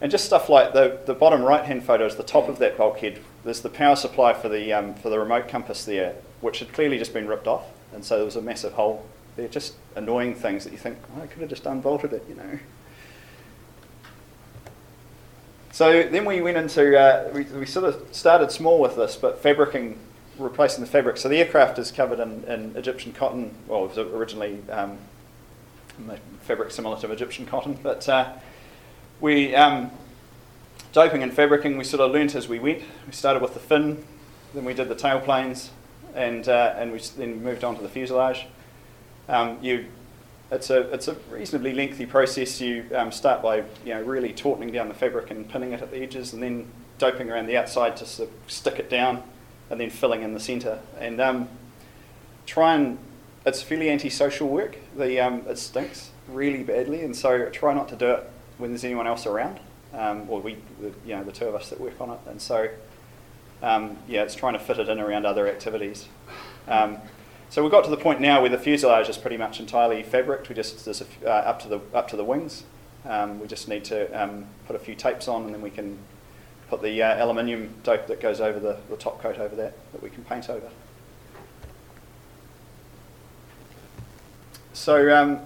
And 0.01 0.11
just 0.11 0.25
stuff 0.25 0.49
like 0.49 0.73
the, 0.73 0.99
the 1.05 1.15
bottom 1.15 1.43
right 1.43 1.65
hand 1.65 1.85
photo 1.85 2.07
is 2.07 2.17
the 2.17 2.23
top 2.23 2.49
of 2.49 2.59
that 2.59 2.79
bulkhead. 2.79 3.21
There's 3.45 3.61
the 3.61 3.69
power 3.69 3.97
supply 3.97 4.33
for 4.33 4.49
the, 4.49 4.73
um, 4.73 4.95
for 4.95 5.11
the 5.11 5.19
remote 5.19 5.49
compass 5.49 5.85
there, 5.85 6.15
which 6.41 6.61
had 6.61 6.73
clearly 6.73 6.99
just 6.99 7.13
been 7.13 7.29
ripped 7.29 7.47
off. 7.47 7.67
And 7.93 8.05
so 8.05 8.17
there 8.17 8.25
was 8.25 8.37
a 8.37 8.43
massive 8.43 8.73
hole. 8.73 9.07
They're 9.37 9.49
just 9.49 9.75
annoying 9.97 10.35
things 10.35 10.65
that 10.65 10.73
you 10.73 10.79
think, 10.79 10.99
oh, 11.17 11.23
I 11.23 11.27
could 11.27 11.41
have 11.41 11.51
just 11.51 11.67
unbolted 11.67 12.13
it, 12.13 12.25
you 12.29 12.35
know. 12.35 12.59
So 15.73 16.03
then 16.03 16.25
we 16.25 16.41
went 16.41 16.57
into, 16.57 16.99
uh, 16.99 17.31
we, 17.33 17.45
we 17.45 17.67
sort 17.67 17.87
of 17.87 18.09
started 18.11 18.51
small 18.51 18.81
with 18.81 18.97
this, 18.97 19.17
but 19.17 19.43
fabricing, 19.43 19.99
replacing 20.39 20.83
the 20.83 20.91
fabric. 20.91 21.17
So 21.17 21.29
the 21.29 21.37
aircraft 21.39 21.79
is 21.79 21.93
covered 21.93 22.19
in, 22.19 22.45
in 22.45 22.75
Egyptian 22.77 23.13
cotton. 23.13 23.55
Well, 23.67 23.85
it 23.85 23.97
was 23.97 23.99
originally 23.99 24.59
um, 24.71 24.99
fabric 26.43 26.71
similar 26.71 26.99
to 27.01 27.13
Egyptian 27.13 27.47
cotton, 27.47 27.79
but 27.83 28.09
uh, 28.09 28.33
we 29.21 29.55
um, 29.55 29.91
doping 30.93 31.23
and 31.23 31.33
fabricing 31.33 31.77
we 31.77 31.85
sort 31.85 32.01
of 32.01 32.13
learnt 32.13 32.35
as 32.35 32.49
we 32.49 32.59
went. 32.59 32.83
We 33.07 33.13
started 33.13 33.43
with 33.43 33.55
the 33.55 33.61
fin, 33.61 34.05
then 34.55 34.65
we 34.65 34.75
did 34.75 34.89
the 34.89 34.95
tailplanes, 34.95 35.69
and 36.15 36.49
uh, 36.49 36.75
and 36.77 36.93
we 36.93 36.99
then 37.17 37.43
moved 37.43 37.65
on 37.65 37.77
to 37.77 37.83
the 37.83 37.89
fuselage. 37.89 38.47
Um, 39.29 39.59
you, 39.63 39.87
it's 40.51 40.71
a 40.71 40.93
it's 40.93 41.09
a 41.09 41.15
reasonably 41.31 41.73
lengthy 41.73 42.07
process. 42.07 42.61
You 42.61 42.87
um, 42.95 43.13
start 43.13 43.43
by 43.43 43.59
you 43.85 43.95
know 43.95 44.03
really 44.03 44.33
tautening 44.33 44.73
down 44.73 44.89
the 44.89 44.95
fabric 44.95 45.31
and 45.31 45.49
pinning 45.49 45.73
it 45.73 45.83
at 45.83 45.91
the 45.91 45.99
edges, 45.99 46.33
and 46.33 46.43
then 46.43 46.67
doping 46.99 47.31
around 47.31 47.47
the 47.47 47.57
outside 47.57 47.97
to 47.99 48.07
sort 48.07 48.29
of 48.29 48.51
stick 48.51 48.79
it 48.79 48.91
down, 48.91 49.23
and 49.71 49.81
then 49.81 49.91
filling 49.91 50.23
in 50.23 50.35
the 50.35 50.41
centre. 50.41 50.81
And 50.99 51.21
um, 51.21 51.49
try 52.47 52.75
and 52.75 52.99
it's 53.47 53.63
fairly 53.63 53.91
antisocial 53.91 54.49
work. 54.49 54.79
The 54.97 55.21
um, 55.21 55.45
it 55.47 55.59
stinks 55.59 56.11
really 56.27 56.63
badly, 56.63 57.05
and 57.05 57.15
so 57.15 57.49
try 57.51 57.75
not 57.75 57.89
to 57.91 57.97
do 57.97 58.11
it 58.11 58.31
when 58.61 58.71
there's 58.71 58.85
anyone 58.85 59.07
else 59.07 59.27
around. 59.27 59.61
Um, 59.93 60.27
or 60.31 60.41
we, 60.41 60.57
the, 60.81 60.93
you 61.05 61.17
know, 61.17 61.25
the 61.25 61.33
two 61.33 61.47
of 61.47 61.55
us 61.57 61.71
that 61.71 61.81
work 61.81 62.01
on 62.01 62.11
it, 62.11 62.21
and 62.29 62.41
so 62.41 62.69
um, 63.63 63.99
yeah, 64.09 64.23
it's 64.23 64.35
trying 64.35 64.53
to 64.53 64.59
fit 64.59 64.79
it 64.79 64.89
in 64.89 65.01
around 65.01 65.27
other 65.27 65.49
activities. 65.49 66.07
Um, 66.69 66.99
so 67.49 67.63
we've 67.63 67.73
got 67.73 67.83
to 67.85 67.91
the 67.91 67.97
point 67.97 68.21
now 68.21 68.41
where 68.41 68.51
the 68.51 68.59
fuselage 68.59 69.09
is 69.09 69.19
pretty 69.19 69.37
much 69.37 69.59
entirely 69.59 70.03
fabric. 70.03 70.49
We 70.49 70.55
just 70.55 70.85
there's 70.85 71.01
a, 71.01 71.07
uh, 71.27 71.31
up 71.31 71.61
to 71.63 71.69
the 71.69 71.81
up 71.93 72.09
to 72.09 72.17
the 72.17 72.25
wings. 72.25 72.65
Um, 73.05 73.41
we 73.41 73.49
just 73.49 73.69
need 73.69 73.85
to 73.87 74.07
um, 74.13 74.47
put 74.67 74.77
a 74.77 74.79
few 74.79 74.95
tapes 74.95 75.27
on, 75.27 75.45
and 75.45 75.55
then 75.55 75.61
we 75.61 75.71
can 75.71 75.99
put 76.69 76.83
the 76.83 77.03
uh, 77.03 77.25
aluminium 77.25 77.75
dope 77.83 78.07
that 78.07 78.21
goes 78.21 78.41
over 78.41 78.61
the, 78.61 78.79
the 78.89 78.97
top 78.97 79.21
coat 79.21 79.39
over 79.39 79.57
that 79.57 79.75
that 79.93 80.03
we 80.03 80.11
can 80.11 80.23
paint 80.25 80.49
over. 80.49 80.71
So 84.73 85.15
um, 85.15 85.41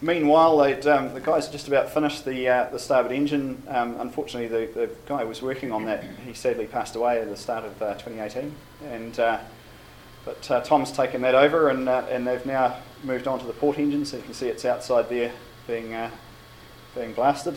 meanwhile, 0.00 0.60
um, 0.60 1.14
the 1.14 1.20
guys 1.22 1.48
just 1.48 1.68
about 1.68 1.90
finished 1.90 2.24
the 2.24 2.48
uh, 2.48 2.70
the 2.70 2.78
starboard 2.78 3.12
engine. 3.12 3.62
Um, 3.68 3.96
unfortunately, 4.00 4.48
the, 4.48 4.72
the 4.72 4.90
guy 5.06 5.22
who 5.22 5.28
was 5.28 5.42
working 5.42 5.72
on 5.72 5.84
that 5.86 6.04
he 6.24 6.32
sadly 6.32 6.66
passed 6.66 6.96
away 6.96 7.20
at 7.20 7.28
the 7.28 7.36
start 7.36 7.64
of 7.64 7.80
uh, 7.82 7.94
2018, 7.94 8.54
and 8.84 9.18
uh, 9.18 9.38
but 10.24 10.50
uh, 10.50 10.60
Tom's 10.60 10.92
taken 10.92 11.22
that 11.22 11.34
over, 11.34 11.68
and 11.70 11.88
uh, 11.88 12.04
and 12.10 12.26
they've 12.26 12.44
now 12.46 12.76
moved 13.02 13.26
on 13.26 13.38
to 13.38 13.46
the 13.46 13.52
port 13.52 13.78
engine. 13.78 14.04
So 14.04 14.16
you 14.16 14.22
can 14.22 14.34
see 14.34 14.48
it's 14.48 14.64
outside 14.64 15.08
there 15.08 15.32
being 15.66 15.94
uh, 15.94 16.10
being 16.94 17.12
blasted. 17.12 17.56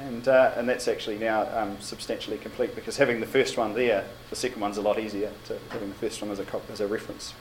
And, 0.00 0.28
and 0.28 0.68
that's 0.68 0.86
actually 0.86 1.18
now 1.18 1.48
um, 1.58 1.76
substantially 1.80 2.38
complete 2.38 2.76
because 2.76 2.96
having 2.96 3.18
the 3.18 3.26
first 3.26 3.58
one 3.58 3.74
there, 3.74 4.04
the 4.30 4.36
second 4.36 4.60
one's 4.60 4.76
a 4.76 4.80
lot 4.80 4.96
easier 5.00 5.32
to 5.46 5.58
having 5.70 5.88
the 5.88 5.94
first 5.96 6.22
one 6.22 6.30
as 6.30 6.38
a, 6.38 6.46
as 6.70 6.80
a 6.80 6.86
reference. 6.86 7.34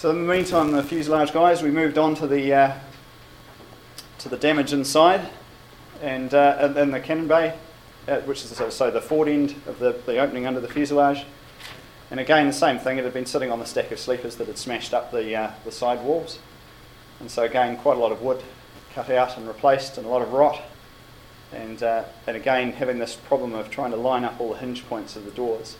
So 0.00 0.08
in 0.08 0.26
the 0.26 0.32
meantime, 0.32 0.72
the 0.72 0.82
fuselage 0.82 1.30
guys, 1.30 1.62
we 1.62 1.70
moved 1.70 1.98
on 1.98 2.14
to 2.14 2.26
the 2.26 2.54
uh, 2.54 2.74
to 4.20 4.30
the 4.30 4.38
damage 4.38 4.72
inside, 4.72 5.28
and 6.00 6.32
uh, 6.32 6.68
then 6.68 6.90
the 6.90 7.00
cannon 7.00 7.28
bay, 7.28 7.54
uh, 8.08 8.20
which 8.20 8.42
is 8.42 8.50
so 8.70 8.90
the 8.90 9.02
forward 9.02 9.28
end 9.28 9.56
of 9.66 9.78
the, 9.78 9.92
the 10.06 10.16
opening 10.16 10.46
under 10.46 10.58
the 10.58 10.68
fuselage. 10.68 11.26
And 12.10 12.18
again, 12.18 12.46
the 12.46 12.52
same 12.54 12.78
thing. 12.78 12.96
It 12.96 13.04
had 13.04 13.12
been 13.12 13.26
sitting 13.26 13.52
on 13.52 13.58
the 13.58 13.66
stack 13.66 13.92
of 13.92 13.98
sleepers 13.98 14.36
that 14.36 14.46
had 14.46 14.56
smashed 14.56 14.94
up 14.94 15.12
the 15.12 15.36
uh, 15.36 15.50
the 15.66 15.70
side 15.70 16.02
walls, 16.02 16.38
and 17.20 17.30
so 17.30 17.42
again, 17.42 17.76
quite 17.76 17.98
a 17.98 18.00
lot 18.00 18.10
of 18.10 18.22
wood 18.22 18.42
cut 18.94 19.10
out 19.10 19.36
and 19.36 19.46
replaced, 19.46 19.98
and 19.98 20.06
a 20.06 20.08
lot 20.08 20.22
of 20.22 20.32
rot. 20.32 20.62
And 21.52 21.82
uh, 21.82 22.04
and 22.26 22.38
again, 22.38 22.72
having 22.72 22.98
this 22.98 23.16
problem 23.16 23.52
of 23.52 23.68
trying 23.68 23.90
to 23.90 23.98
line 23.98 24.24
up 24.24 24.40
all 24.40 24.54
the 24.54 24.60
hinge 24.60 24.88
points 24.88 25.14
of 25.14 25.26
the 25.26 25.30
doors. 25.30 25.76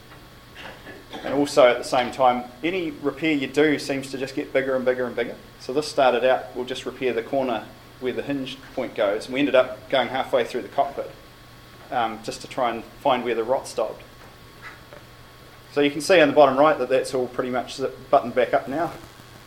And 1.24 1.34
also 1.34 1.66
at 1.66 1.78
the 1.78 1.84
same 1.84 2.10
time, 2.12 2.44
any 2.64 2.90
repair 2.90 3.32
you 3.32 3.46
do 3.46 3.78
seems 3.78 4.10
to 4.10 4.18
just 4.18 4.34
get 4.34 4.52
bigger 4.52 4.74
and 4.74 4.84
bigger 4.84 5.06
and 5.06 5.14
bigger. 5.14 5.36
So 5.58 5.72
this 5.72 5.86
started 5.86 6.24
out, 6.24 6.56
we'll 6.56 6.64
just 6.64 6.86
repair 6.86 7.12
the 7.12 7.22
corner 7.22 7.66
where 8.00 8.12
the 8.12 8.22
hinge 8.22 8.56
point 8.74 8.94
goes. 8.94 9.26
And 9.26 9.34
we 9.34 9.40
ended 9.40 9.54
up 9.54 9.88
going 9.90 10.08
halfway 10.08 10.44
through 10.44 10.62
the 10.62 10.68
cockpit 10.68 11.10
um, 11.90 12.20
just 12.22 12.40
to 12.40 12.48
try 12.48 12.70
and 12.70 12.84
find 13.02 13.24
where 13.24 13.34
the 13.34 13.44
rot 13.44 13.68
stopped. 13.68 14.02
So 15.72 15.80
you 15.80 15.90
can 15.90 16.00
see 16.00 16.20
on 16.20 16.28
the 16.28 16.34
bottom 16.34 16.56
right 16.56 16.76
that 16.78 16.88
that's 16.88 17.14
all 17.14 17.28
pretty 17.28 17.50
much 17.50 17.80
buttoned 18.10 18.34
back 18.34 18.54
up 18.54 18.68
now. 18.68 18.92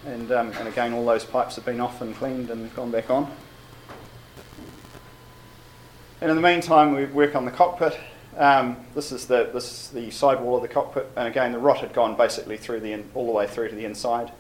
And, 0.06 0.32
um, 0.32 0.52
and 0.60 0.68
again, 0.68 0.94
all 0.94 1.06
those 1.06 1.26
pipes 1.26 1.56
have 1.56 1.66
been 1.66 1.82
off 1.82 2.02
and 2.02 2.16
cleaned 2.16 2.50
and 2.50 2.74
gone 2.76 2.92
back 2.92 3.10
on. 3.10 3.32
And 6.22 6.30
in 6.30 6.36
the 6.36 6.42
meantime, 6.42 6.96
we 6.96 7.06
work 7.06 7.36
on 7.36 7.46
the 7.46 7.52
cockpit. 7.52 8.00
Um, 8.38 8.78
this 8.96 9.12
is 9.12 9.28
the 9.28 9.50
this 9.54 9.66
is 9.72 9.90
the 9.90 10.10
side 10.10 10.40
wall 10.40 10.56
of 10.56 10.64
the 10.64 10.68
cockpit, 10.68 11.08
and 11.16 11.28
again 11.28 11.52
the 11.52 11.60
rot 11.60 11.80
had 11.80 11.94
gone 11.94 12.16
basically 12.18 12.58
through 12.58 12.80
the 12.80 12.92
in, 12.92 13.10
all 13.14 13.28
the 13.28 13.32
way 13.32 13.46
through 13.46 13.70
to 13.70 13.76
the 13.76 13.86
inside, 13.86 14.32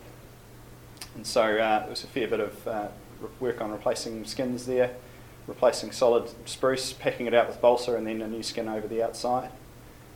and 1.16 1.28
so 1.28 1.44
uh, 1.44 1.80
there 1.82 1.90
was 1.90 2.04
a 2.04 2.08
fair 2.08 2.28
bit 2.28 2.40
of 2.40 2.68
uh, 2.68 2.88
work 3.40 3.62
on 3.62 3.72
replacing 3.72 4.26
skins 4.26 4.66
there, 4.66 4.96
replacing 5.46 5.92
solid 5.92 6.28
spruce, 6.46 6.92
packing 6.92 7.28
it 7.28 7.36
out 7.36 7.48
with 7.48 7.62
balsa, 7.62 7.96
and 7.96 8.08
then 8.08 8.22
a 8.24 8.28
new 8.28 8.42
skin 8.42 8.68
over 8.68 8.88
the 8.88 9.04
outside, 9.04 9.52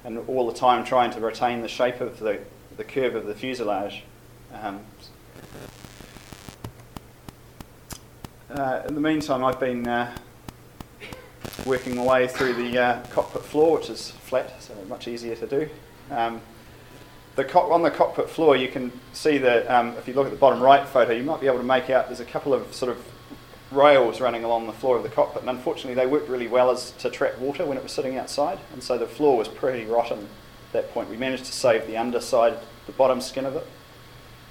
and 0.03 0.17
all 0.27 0.47
the 0.47 0.57
time 0.57 0.83
trying 0.83 1.11
to 1.11 1.19
retain 1.19 1.61
the 1.61 1.67
shape 1.67 2.01
of 2.01 2.17
the 2.19 2.39
the 2.77 2.83
curve 2.83 3.13
of 3.13 3.27
the 3.27 3.35
fuselage. 3.35 4.03
Um, 4.53 4.79
uh, 8.49 8.81
in 8.87 8.95
the 8.95 9.01
meantime, 9.01 9.43
I've 9.43 9.59
been 9.59 9.87
uh, 9.87 10.15
working 11.65 11.95
my 11.95 12.03
way 12.03 12.27
through 12.27 12.53
the 12.53 12.77
uh, 12.77 13.03
cockpit 13.07 13.43
floor, 13.43 13.77
which 13.77 13.89
is 13.89 14.11
flat, 14.11 14.61
so 14.61 14.73
much 14.87 15.07
easier 15.07 15.35
to 15.35 15.47
do. 15.47 15.69
Um, 16.11 16.41
the 17.35 17.43
co- 17.43 17.71
on 17.71 17.83
the 17.83 17.91
cockpit 17.91 18.29
floor, 18.29 18.55
you 18.55 18.67
can 18.67 18.91
see 19.13 19.37
that 19.37 19.69
um, 19.69 19.95
if 19.97 20.07
you 20.07 20.13
look 20.13 20.25
at 20.25 20.31
the 20.31 20.37
bottom 20.37 20.61
right 20.61 20.87
photo, 20.87 21.13
you 21.13 21.23
might 21.23 21.39
be 21.39 21.47
able 21.47 21.57
to 21.57 21.63
make 21.63 21.89
out 21.89 22.07
there's 22.07 22.19
a 22.19 22.25
couple 22.25 22.53
of 22.53 22.73
sort 22.73 22.91
of 22.91 23.03
rails 23.71 24.21
running 24.21 24.43
along 24.43 24.65
the 24.65 24.73
floor 24.73 24.97
of 24.97 25.03
the 25.03 25.09
cockpit, 25.09 25.41
and 25.41 25.49
unfortunately, 25.49 25.93
they 25.93 26.07
worked 26.07 26.29
really 26.29 26.47
well 26.47 26.71
as 26.71 26.91
to 26.91 27.09
trap 27.09 27.37
water 27.37 27.65
when 27.65 27.77
it 27.77 27.83
was 27.83 27.91
sitting 27.91 28.17
outside, 28.17 28.59
and 28.73 28.81
so 28.81 28.97
the 28.97 29.07
floor 29.07 29.37
was 29.37 29.47
pretty 29.47 29.85
rotten 29.85 30.19
at 30.19 30.73
that 30.73 30.93
point. 30.93 31.09
We 31.09 31.17
managed 31.17 31.45
to 31.45 31.51
save 31.51 31.85
the 31.85 31.97
underside, 31.97 32.57
the 32.85 32.91
bottom 32.93 33.21
skin 33.21 33.45
of 33.45 33.55
it, 33.55 33.67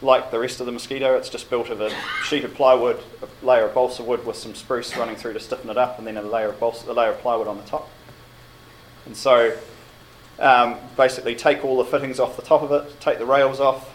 like 0.03 0.31
the 0.31 0.39
rest 0.39 0.61
of 0.61 0.67
the 0.67 0.73
mosquito, 0.73 1.17
it's 1.17 1.29
just 1.29 1.49
built 1.49 1.71
of 1.71 1.81
a 1.81 1.91
sheet 2.25 2.45
of 2.45 2.55
plywood, 2.55 3.01
a 3.23 3.47
layer 3.47 3.65
of 3.65 3.75
balsa 3.75 4.03
wood 4.03 4.27
with 4.27 4.37
some 4.37 4.55
spruce 4.55 4.97
running 4.97 5.17
through 5.17 5.33
to 5.33 5.41
stiffen 5.41 5.71
it 5.71 5.79
up, 5.79 5.99
and 5.99 6.07
then 6.07 6.17
a 6.17 6.23
layer 6.23 6.51
of 6.51 6.61
balsa, 6.61 6.91
a 6.91 6.93
layer 6.93 7.11
of 7.11 7.19
plywood 7.21 7.47
on 7.47 7.57
the 7.57 7.63
top. 7.65 7.89
And 9.07 9.17
so, 9.17 9.57
um, 10.39 10.77
basically, 10.97 11.35
take 11.35 11.65
all 11.65 11.79
the 11.79 11.85
fittings 11.85 12.21
off 12.21 12.37
the 12.37 12.43
top 12.43 12.63
of 12.63 12.73
it, 12.73 13.01
take 13.01 13.19
the 13.19 13.27
rails 13.27 13.61
off. 13.61 13.89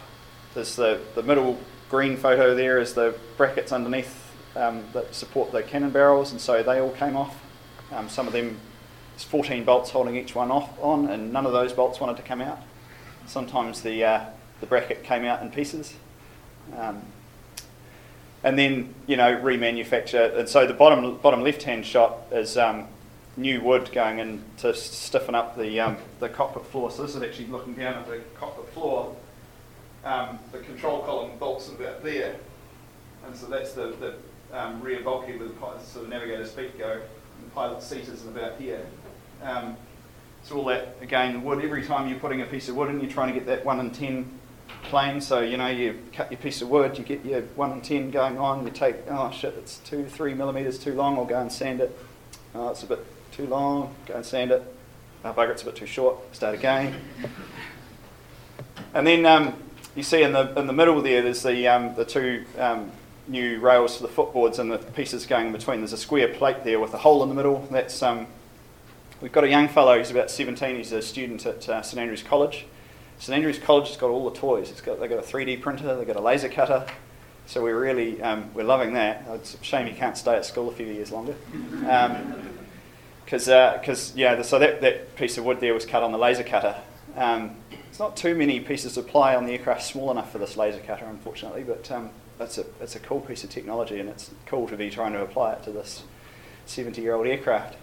There's 0.54 0.76
the 0.76 1.02
the 1.16 1.24
middle 1.24 1.60
green 1.90 2.18
photo 2.18 2.56
there 2.56 2.80
is 2.80 2.94
the 2.94 3.14
brackets 3.36 3.74
underneath 3.74 4.32
um, 4.56 4.84
that 4.94 5.14
support 5.14 5.52
the 5.52 5.62
cannon 5.62 5.92
barrels, 5.92 6.32
and 6.32 6.42
so 6.42 6.64
they 6.64 6.80
all 6.80 6.92
came 6.92 7.16
off. 7.16 7.38
Um, 7.92 8.10
some 8.10 8.28
of 8.28 8.34
them, 8.34 8.58
there's 9.14 9.24
14 9.24 9.66
bolts 9.66 9.92
holding 9.92 10.16
each 10.16 10.34
one 10.34 10.50
off 10.52 10.70
on, 10.82 11.08
and 11.10 11.32
none 11.34 11.46
of 11.46 11.52
those 11.52 11.74
bolts 11.74 12.00
wanted 12.00 12.18
to 12.18 12.24
come 12.24 12.42
out. 12.42 12.60
Sometimes 13.28 13.82
the 13.82 14.04
uh, 14.04 14.26
the 14.62 14.68
bracket 14.68 15.04
came 15.04 15.26
out 15.26 15.42
in 15.42 15.52
pieces. 15.52 15.94
Um, 16.78 17.02
and 18.44 18.58
then, 18.58 18.94
you 19.08 19.18
know, 19.18 19.36
remanufacture. 19.36 20.38
And 20.38 20.48
so 20.48 20.66
the 20.66 20.74
bottom, 20.74 21.18
bottom 21.18 21.44
left 21.44 21.64
hand 21.64 21.86
shot 21.86 22.20
is 22.32 22.58
um, 22.58 22.88
new 23.38 23.62
wood 23.62 23.92
going 23.92 24.20
in 24.20 24.44
to 24.58 24.74
stiffen 24.74 25.36
up 25.36 25.58
the, 25.58 25.80
um, 25.80 25.98
the 26.20 26.30
cockpit 26.30 26.66
floor. 26.66 26.90
So 26.90 27.04
this 27.04 27.16
is 27.16 27.22
actually 27.22 27.48
looking 27.48 27.74
down 27.74 27.96
at 27.96 28.08
the 28.08 28.22
cockpit 28.40 28.70
floor. 28.74 29.16
Um, 30.04 30.40
the 30.52 30.60
control 30.60 31.02
column 31.04 31.38
bolts 31.38 31.70
about 31.70 32.04
there. 32.04 32.36
And 33.26 33.36
so 33.36 33.48
that's 33.48 33.74
the, 33.74 33.96
the 34.00 34.16
um, 34.58 34.82
rear 34.82 35.02
bulkhead 35.02 35.40
where 35.40 35.50
the 35.50 35.84
sort 35.84 36.06
of 36.06 36.10
navigator's 36.10 36.52
feet 36.52 36.78
go. 36.80 36.94
And 36.94 37.46
the 37.46 37.52
pilot's 37.54 37.86
seat 37.86 38.08
is 38.08 38.26
about 38.26 38.60
here. 38.60 38.86
Um, 39.44 39.78
so 40.44 40.58
all 40.58 40.66
that, 40.66 40.96
again, 41.02 41.34
the 41.34 41.40
wood, 41.40 41.64
every 41.64 41.86
time 41.86 42.10
you're 42.10 42.20
putting 42.20 42.42
a 42.42 42.46
piece 42.46 42.68
of 42.70 42.76
wood 42.76 42.90
in, 42.90 43.00
you're 43.00 43.12
trying 43.12 43.32
to 43.32 43.34
get 43.36 43.46
that 43.46 43.64
1 43.64 43.80
in 43.80 43.92
10 43.92 44.40
plane. 44.84 45.22
So 45.22 45.40
you 45.42 45.58
know, 45.58 45.68
you 45.68 46.00
cut 46.14 46.32
your 46.32 46.40
piece 46.40 46.62
of 46.62 46.70
wood, 46.70 46.98
you 46.98 47.04
get 47.04 47.26
your 47.26 47.42
one 47.56 47.72
in 47.72 47.82
ten 47.82 48.12
going 48.12 48.38
on. 48.38 48.66
You 48.66 48.72
take, 48.72 48.96
oh 49.10 49.32
shit, 49.32 49.54
it's 49.58 49.80
two, 49.80 50.06
three 50.06 50.34
millimeters 50.34 50.80
too 50.80 50.94
long. 50.94 51.18
I'll 51.18 51.26
go 51.26 51.40
and 51.40 51.52
sand 51.52 51.82
it. 51.82 51.98
Oh, 52.54 52.70
it's 52.70 52.84
a 52.84 52.88
bit 52.88 53.06
too 53.32 53.48
long. 53.48 53.96
Go 54.06 54.16
and 54.16 54.26
sand 54.26 54.52
it. 54.52 54.64
Oh, 55.24 55.34
bugger, 55.34 55.52
it's 55.52 55.62
a 55.62 55.66
bit 55.66 55.76
too 55.76 55.86
short. 55.86 56.18
Start 56.36 56.56
again. 56.56 56.96
And 58.94 59.06
then 59.06 59.26
um, 59.26 59.54
you 59.96 60.04
see 60.04 60.24
in 60.24 60.34
the 60.34 60.58
in 60.60 60.68
the 60.68 60.74
middle 60.74 61.02
there, 61.02 61.22
there's 61.22 61.44
the 61.44 61.68
um, 61.68 61.96
the 61.96 62.06
two 62.06 62.46
um, 62.58 62.92
new 63.28 63.60
rails 63.60 63.98
for 63.98 64.04
the 64.04 64.10
footboards 64.10 64.60
and 64.60 64.72
the 64.72 64.78
pieces 64.78 65.26
going 65.26 65.48
in 65.48 65.52
between. 65.52 65.80
There's 65.80 65.94
a 65.94 65.98
square 65.98 66.28
plate 66.28 66.64
there 66.64 66.80
with 66.80 66.94
a 66.94 66.98
hole 66.98 67.24
in 67.24 67.30
the 67.30 67.36
middle. 67.36 67.68
That's 67.72 68.02
um, 68.02 68.28
we've 69.22 69.32
got 69.32 69.44
a 69.44 69.50
young 69.50 69.68
fellow 69.68 69.98
who's 69.98 70.12
about 70.12 70.30
17. 70.32 70.76
He's 70.76 70.92
a 70.92 71.02
student 71.02 71.46
at 71.46 71.70
uh, 71.70 71.82
St 71.82 72.00
Andrews 72.00 72.24
College 72.24 72.66
St 73.22 73.36
Andrews 73.36 73.60
College 73.60 73.88
has 73.90 73.98
got 73.98 74.10
all 74.10 74.28
the 74.28 74.36
toys. 74.36 74.72
It's 74.72 74.82
got 74.82 75.00
they've 75.00 75.08
got 75.08 75.20
a 75.20 75.22
3D 75.22 75.62
printer, 75.62 75.96
they've 75.96 76.08
got 76.08 76.16
a 76.16 76.22
laser 76.22 76.50
cutter. 76.50 76.88
So 77.46 77.62
we're 77.62 77.80
really 77.80 78.20
um, 78.20 78.50
we're 78.56 78.64
loving 78.64 78.94
that. 78.96 79.24
It's 79.30 79.54
a 79.54 79.64
shame 79.64 79.86
you 79.86 79.94
can't 79.94 80.18
stay 80.18 80.36
at 80.36 80.44
school 80.44 80.70
a 80.70 80.72
few 80.72 80.88
years 80.88 81.12
longer. 81.12 81.36
Because 83.24 83.48
um, 83.48 83.80
because 83.80 84.10
uh, 84.10 84.14
yeah, 84.16 84.42
so 84.42 84.58
that, 84.58 84.82
that 84.82 85.16
piece 85.16 85.38
of 85.38 85.46
wood 85.46 85.60
there 85.60 85.72
was 85.72 85.86
cut 85.86 86.02
on 86.02 86.12
the 86.12 86.18
laser 86.18 86.44
cutter. 86.44 86.76
Um, 87.16 87.58
it's 87.88 88.00
not 88.00 88.18
too 88.18 88.34
many 88.34 88.60
pieces 88.60 88.98
of 88.98 89.08
ply 89.08 89.36
on 89.36 89.46
the 89.46 89.52
aircraft 89.52 89.84
small 89.84 90.10
enough 90.10 90.32
for 90.32 90.40
this 90.40 90.58
laser 90.58 90.80
cutter, 90.80 91.06
unfortunately. 91.06 91.62
But 91.62 91.92
um, 91.92 92.10
that's 92.40 92.58
a 92.58 92.66
it's 92.80 92.96
a 92.96 93.00
cool 93.00 93.22
piece 93.22 93.44
of 93.44 93.52
technology, 93.52 94.00
and 94.00 94.10
it's 94.10 94.32
cool 94.48 94.68
to 94.68 94.76
be 94.76 94.90
trying 94.90 95.14
to 95.14 95.22
apply 95.22 95.54
it 95.54 95.64
to 95.66 95.72
this 95.72 96.02
70 96.66 97.00
year 97.00 97.14
old 97.14 97.28
aircraft. 97.28 97.78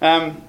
Um, 0.00 0.44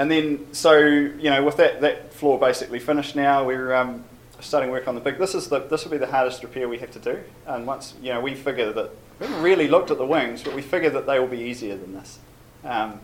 and 0.00 0.10
then, 0.10 0.54
so 0.54 0.78
you 0.78 1.28
know, 1.28 1.44
with 1.44 1.58
that, 1.58 1.82
that 1.82 2.14
floor 2.14 2.38
basically 2.38 2.78
finished 2.78 3.14
now, 3.14 3.44
we're 3.44 3.74
um, 3.74 4.02
starting 4.40 4.70
work 4.70 4.88
on 4.88 4.94
the 4.94 5.00
big. 5.02 5.18
This 5.18 5.34
is 5.34 5.48
the 5.48 5.58
this 5.58 5.84
will 5.84 5.90
be 5.90 5.98
the 5.98 6.06
hardest 6.06 6.42
repair 6.42 6.70
we 6.70 6.78
have 6.78 6.90
to 6.92 6.98
do. 6.98 7.20
And 7.46 7.66
once 7.66 7.92
you 8.00 8.08
know, 8.14 8.18
we 8.18 8.34
figure 8.34 8.72
that 8.72 8.90
we 9.18 9.26
haven't 9.26 9.42
really 9.42 9.68
looked 9.68 9.90
at 9.90 9.98
the 9.98 10.06
wings, 10.06 10.42
but 10.42 10.54
we 10.54 10.62
figure 10.62 10.88
that 10.88 11.04
they 11.04 11.18
will 11.18 11.26
be 11.26 11.40
easier 11.40 11.76
than 11.76 11.92
this. 11.92 12.18
Um, 12.64 12.98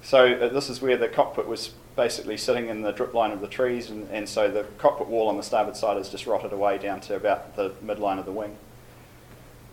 so 0.00 0.34
uh, 0.34 0.48
this 0.50 0.70
is 0.70 0.80
where 0.80 0.96
the 0.96 1.08
cockpit 1.08 1.48
was 1.48 1.72
basically 1.96 2.36
sitting 2.36 2.68
in 2.68 2.82
the 2.82 2.92
drip 2.92 3.12
line 3.12 3.32
of 3.32 3.40
the 3.40 3.48
trees, 3.48 3.90
and, 3.90 4.08
and 4.12 4.28
so 4.28 4.48
the 4.48 4.66
cockpit 4.78 5.08
wall 5.08 5.26
on 5.26 5.36
the 5.36 5.42
starboard 5.42 5.76
side 5.76 5.96
has 5.96 6.08
just 6.10 6.28
rotted 6.28 6.52
away 6.52 6.78
down 6.78 7.00
to 7.00 7.16
about 7.16 7.56
the 7.56 7.70
midline 7.84 8.20
of 8.20 8.24
the 8.24 8.30
wing. 8.30 8.56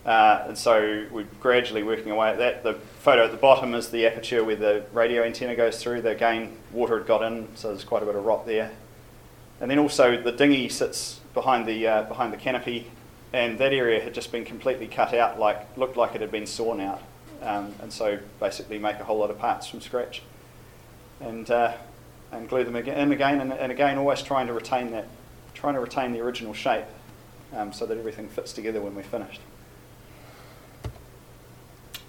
Uh, 0.06 0.46
and 0.48 0.58
so 0.58 1.08
we're 1.12 1.26
gradually 1.40 1.82
working 1.82 2.12
away 2.12 2.30
at 2.30 2.38
that. 2.38 2.64
The 2.64 2.76
photo 3.00 3.26
at 3.26 3.32
the 3.32 3.38
bottom 3.38 3.74
is 3.74 3.90
the 3.90 4.06
aperture 4.06 4.44
where 4.44 4.56
the 4.56 4.86
radio 4.94 5.24
antenna 5.24 5.56
goes 5.56 5.82
through. 5.82 6.02
The 6.02 6.10
again, 6.10 6.56
water 6.72 6.98
had 7.00 7.08
got 7.08 7.24
in, 7.24 7.48
so 7.56 7.70
there's 7.70 7.84
quite 7.84 8.04
a 8.04 8.06
bit 8.06 8.16
of 8.16 8.24
rot 8.24 8.46
there. 8.46 8.72
And 9.60 9.72
then 9.72 9.80
also 9.80 10.22
the 10.22 10.32
dinghy 10.32 10.70
sits 10.70 11.22
behind 11.34 11.68
the 11.68 11.88
uh, 11.88 12.04
behind 12.04 12.34
the 12.34 12.38
canopy, 12.38 12.92
and 13.34 13.58
that 13.58 13.74
area 13.74 14.00
had 14.00 14.14
just 14.14 14.32
been 14.32 14.46
completely 14.46 14.88
cut 14.88 15.14
out, 15.14 15.40
like 15.40 15.76
looked 15.76 15.98
like 15.98 16.14
it 16.14 16.22
had 16.22 16.32
been 16.32 16.46
sawn 16.46 16.80
out. 16.82 17.02
Um, 17.42 17.74
and 17.82 17.92
so 17.92 18.20
basically 18.40 18.78
make 18.78 19.00
a 19.00 19.04
whole 19.04 19.18
lot 19.18 19.32
of 19.32 19.40
parts 19.40 19.68
from 19.68 19.82
scratch, 19.82 20.22
and 21.20 21.50
uh, 21.50 21.74
and 22.32 22.48
glue 22.48 22.64
them 22.64 22.76
in 22.76 23.12
again, 23.12 23.42
and, 23.42 23.54
and, 23.54 23.72
again 23.72 23.98
always 23.98 24.22
trying 24.22 24.48
to 24.48 24.54
retain 24.54 24.92
that, 24.92 25.08
trying 25.54 25.74
to 25.74 25.80
retain 25.80 26.12
the 26.12 26.20
original 26.20 26.54
shape, 26.54 26.86
um, 27.54 27.74
so 27.74 27.86
that 27.86 27.98
everything 27.98 28.28
fits 28.28 28.54
together 28.54 28.82
when 28.82 28.94
we're 28.94 29.04
finished. 29.04 29.42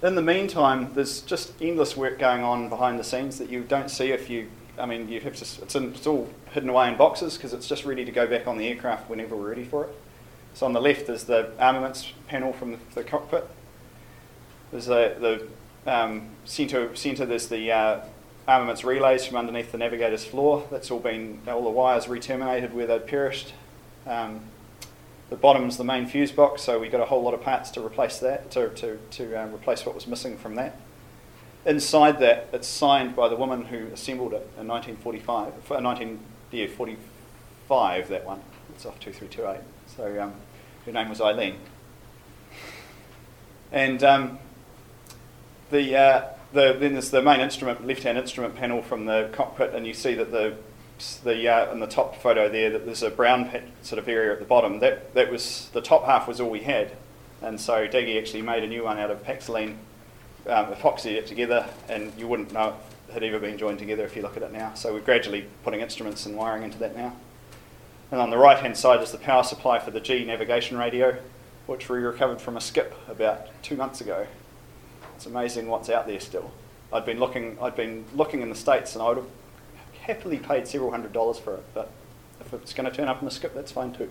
In 0.03 0.13
the 0.13 0.21
meantime, 0.21 0.93
there's 0.93 1.21
just 1.21 1.53
endless 1.59 1.97
work 1.97 2.19
going 2.19 2.43
on 2.43 2.69
behind 2.69 2.99
the 2.99 3.03
scenes 3.03 3.39
that 3.39 3.49
you 3.49 3.63
don't 3.63 3.89
see 3.89 4.11
if 4.11 4.29
you. 4.29 4.47
I 4.77 4.85
mean, 4.85 5.09
you 5.09 5.19
have 5.21 5.35
to. 5.35 5.63
It's, 5.63 5.75
in, 5.75 5.93
it's 5.93 6.05
all 6.05 6.29
hidden 6.51 6.69
away 6.69 6.87
in 6.89 6.97
boxes 6.97 7.35
because 7.35 7.51
it's 7.51 7.67
just 7.67 7.83
ready 7.83 8.05
to 8.05 8.11
go 8.11 8.27
back 8.27 8.45
on 8.45 8.59
the 8.59 8.67
aircraft 8.67 9.09
whenever 9.09 9.35
we're 9.35 9.49
ready 9.49 9.63
for 9.63 9.85
it. 9.85 9.95
So 10.53 10.67
on 10.67 10.73
the 10.73 10.81
left 10.81 11.09
is 11.09 11.23
the 11.23 11.51
armaments 11.59 12.11
panel 12.27 12.53
from 12.53 12.73
the, 12.73 12.77
the 12.93 13.03
cockpit. 13.03 13.49
There's 14.71 14.85
the, 14.85 15.47
the 15.85 15.91
um, 15.91 16.29
center, 16.45 16.95
center. 16.95 17.25
There's 17.25 17.47
the 17.47 17.71
uh, 17.71 18.01
armaments 18.47 18.83
relays 18.83 19.25
from 19.25 19.37
underneath 19.37 19.71
the 19.71 19.79
navigator's 19.79 20.25
floor. 20.25 20.67
That's 20.69 20.91
all 20.91 20.99
been 20.99 21.41
all 21.47 21.63
the 21.63 21.71
wires 21.71 22.07
re-terminated 22.07 22.71
where 22.73 22.85
they'd 22.85 23.07
perished. 23.07 23.53
Um, 24.05 24.41
the 25.29 25.35
bottom's 25.35 25.77
the 25.77 25.83
main 25.83 26.05
fuse 26.05 26.31
box, 26.31 26.61
so 26.61 26.79
we 26.79 26.87
got 26.87 27.01
a 27.01 27.05
whole 27.05 27.21
lot 27.21 27.33
of 27.33 27.41
parts 27.41 27.69
to 27.71 27.85
replace 27.85 28.19
that, 28.19 28.49
to, 28.51 28.69
to, 28.69 28.97
to 29.11 29.35
uh, 29.35 29.47
replace 29.47 29.85
what 29.85 29.93
was 29.93 30.07
missing 30.07 30.37
from 30.37 30.55
that. 30.55 30.79
Inside 31.65 32.19
that, 32.19 32.47
it's 32.53 32.67
signed 32.67 33.13
by 33.15 33.27
the 33.27 33.35
woman 33.35 33.65
who 33.65 33.87
assembled 33.87 34.33
it 34.33 34.49
in 34.57 34.67
1945, 34.67 35.47
uh, 35.47 35.81
1945, 35.81 38.07
that 38.07 38.25
one. 38.25 38.39
It's 38.73 38.85
off 38.85 38.97
2328. 38.99 39.61
So 39.95 40.21
um, 40.21 40.33
her 40.85 40.93
name 40.93 41.09
was 41.09 41.19
Eileen. 41.19 41.55
And 43.71 44.03
um, 44.03 44.39
the, 45.71 45.97
uh, 45.97 46.25
the, 46.53 46.77
then 46.79 46.93
there's 46.93 47.11
the 47.11 47.21
main 47.21 47.41
instrument, 47.41 47.85
left-hand 47.85 48.17
instrument 48.17 48.55
panel 48.55 48.81
from 48.81 49.05
the 49.05 49.29
cockpit, 49.33 49.73
and 49.73 49.85
you 49.85 49.93
see 49.93 50.13
that 50.13 50.31
the 50.31 50.55
the 51.23 51.47
uh, 51.47 51.71
in 51.71 51.79
the 51.79 51.87
top 51.87 52.21
photo 52.21 52.49
there 52.49 52.69
that 52.71 52.85
there's 52.85 53.03
a 53.03 53.09
brown 53.09 53.49
sort 53.81 53.99
of 53.99 54.07
area 54.07 54.33
at 54.33 54.39
the 54.39 54.45
bottom. 54.45 54.79
That 54.79 55.13
that 55.13 55.31
was 55.31 55.69
the 55.73 55.81
top 55.81 56.05
half 56.05 56.27
was 56.27 56.39
all 56.39 56.49
we 56.49 56.61
had, 56.61 56.91
and 57.41 57.59
so 57.59 57.87
Daggy 57.87 58.17
actually 58.17 58.41
made 58.41 58.63
a 58.63 58.67
new 58.67 58.83
one 58.83 58.97
out 58.97 59.11
of 59.11 59.23
Paxolin, 59.23 59.75
um, 60.47 60.67
epoxied 60.67 61.15
it 61.15 61.27
together, 61.27 61.67
and 61.89 62.11
you 62.17 62.27
wouldn't 62.27 62.53
know 62.53 62.75
it 63.09 63.13
had 63.13 63.23
ever 63.23 63.39
been 63.39 63.57
joined 63.57 63.79
together 63.79 64.03
if 64.03 64.15
you 64.15 64.21
look 64.21 64.37
at 64.37 64.43
it 64.43 64.51
now. 64.51 64.73
So 64.73 64.93
we're 64.93 65.01
gradually 65.01 65.45
putting 65.63 65.81
instruments 65.81 66.25
and 66.25 66.35
wiring 66.35 66.63
into 66.63 66.77
that 66.79 66.95
now. 66.95 67.15
And 68.11 68.21
on 68.21 68.29
the 68.29 68.37
right 68.37 68.57
hand 68.57 68.77
side 68.77 69.01
is 69.01 69.11
the 69.11 69.17
power 69.17 69.43
supply 69.43 69.79
for 69.79 69.91
the 69.91 69.99
Gee 69.99 70.25
navigation 70.25 70.77
radio, 70.77 71.17
which 71.65 71.89
we 71.89 71.99
recovered 71.99 72.41
from 72.41 72.57
a 72.57 72.61
skip 72.61 72.95
about 73.09 73.47
two 73.61 73.75
months 73.75 74.01
ago. 74.01 74.27
It's 75.15 75.25
amazing 75.25 75.67
what's 75.67 75.89
out 75.89 76.07
there 76.07 76.19
still. 76.19 76.51
I'd 76.91 77.05
been 77.05 77.19
looking, 77.19 77.57
I'd 77.61 77.75
been 77.75 78.05
looking 78.13 78.41
in 78.41 78.49
the 78.49 78.55
states, 78.55 78.95
and 78.95 79.03
I 79.03 79.09
would 79.09 79.17
have 79.17 79.27
happily 80.07 80.39
paid 80.39 80.67
several 80.67 80.89
hundred 80.89 81.13
dollars 81.13 81.37
for 81.37 81.53
it, 81.53 81.63
but 81.73 81.91
if 82.39 82.53
it's 82.53 82.73
going 82.73 82.89
to 82.89 82.95
turn 82.95 83.09
up 83.09 83.19
in 83.19 83.25
the 83.25 83.31
skip, 83.31 83.53
that's 83.53 83.71
fine 83.71 83.91
too. 83.91 84.09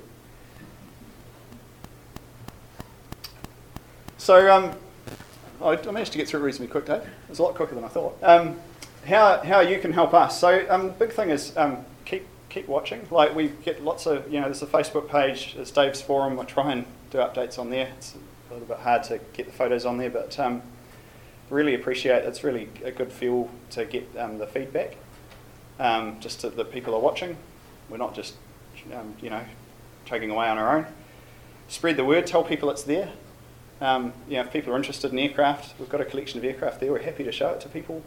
So 4.19 4.53
um, 4.53 4.73
I 5.63 5.77
managed 5.91 6.13
to 6.13 6.19
get 6.19 6.29
through 6.29 6.41
it 6.41 6.45
reasonably 6.45 6.71
quick, 6.71 6.87
Dave. 6.87 7.03
It 7.03 7.31
was 7.31 7.39
a 7.39 7.43
lot 7.43 7.55
quicker 7.55 7.75
than 7.75 7.85
I 7.85 7.89
thought. 7.89 8.19
Um, 8.23 8.59
how, 9.07 9.41
how 9.43 9.61
you 9.61 9.79
can 9.79 9.93
help 9.93 10.15
us. 10.15 10.39
So 10.39 10.67
um, 10.69 10.89
the 10.89 10.93
big 10.93 11.13
thing 11.13 11.31
is 11.31 11.57
um, 11.57 11.79
keep 12.05 12.27
keep 12.51 12.69
watching. 12.69 13.07
Like 13.11 13.35
we 13.35 13.49
get 13.49 13.83
lots 13.83 14.07
of 14.07 14.31
you 14.31 14.41
know 14.41 14.47
there's 14.47 14.63
a 14.63 14.67
Facebook 14.67 15.09
page, 15.09 15.55
there's 15.55 15.71
Dave's 15.71 16.03
forum. 16.03 16.39
I 16.39 16.45
try 16.45 16.73
and 16.73 16.85
do 17.11 17.19
updates 17.19 17.59
on 17.59 17.71
there. 17.71 17.89
It's 17.97 18.17
a 18.51 18.53
little 18.53 18.69
bit 18.69 18.79
hard 18.79 19.03
to 19.05 19.19
get 19.33 19.47
the 19.47 19.53
photos 19.53 19.87
on 19.87 19.97
there, 19.97 20.11
but 20.11 20.39
um, 20.39 20.61
really 21.49 21.75
appreciate. 21.75 22.25
It's 22.25 22.45
really 22.45 22.69
a 22.85 22.91
good 22.91 23.13
feel 23.13 23.49
to 23.71 23.85
get 23.87 24.09
um, 24.19 24.39
the 24.39 24.47
feedback 24.47 24.97
um, 25.79 26.19
just 26.21 26.41
to 26.41 26.51
the 26.51 26.65
people 26.65 26.95
are 26.95 27.01
watching. 27.01 27.37
We're 27.89 27.97
not 27.99 28.15
just, 28.15 28.35
um, 28.93 29.15
you 29.21 29.31
know, 29.31 29.43
chugging 30.05 30.31
away 30.31 30.49
on 30.49 30.59
our 30.59 30.79
own. 30.79 30.87
Spread 31.69 31.97
the 31.97 32.05
word, 32.05 32.27
tell 32.27 32.45
people 32.45 32.71
it's 32.71 32.83
there. 32.83 33.11
Um, 33.81 34.13
you 34.29 34.35
know, 34.37 34.43
if 34.43 34.53
people 34.53 34.73
are 34.73 34.77
interested 34.77 35.13
in 35.13 35.19
aircraft, 35.19 35.79
we've 35.79 35.89
got 35.89 36.01
a 36.01 36.05
collection 36.05 36.39
of 36.39 36.45
aircraft 36.45 36.81
there. 36.81 36.93
We're 36.93 37.03
happy 37.03 37.25
to 37.25 37.33
show 37.33 37.51
it 37.51 37.61
to 37.63 37.69
people. 37.69 38.03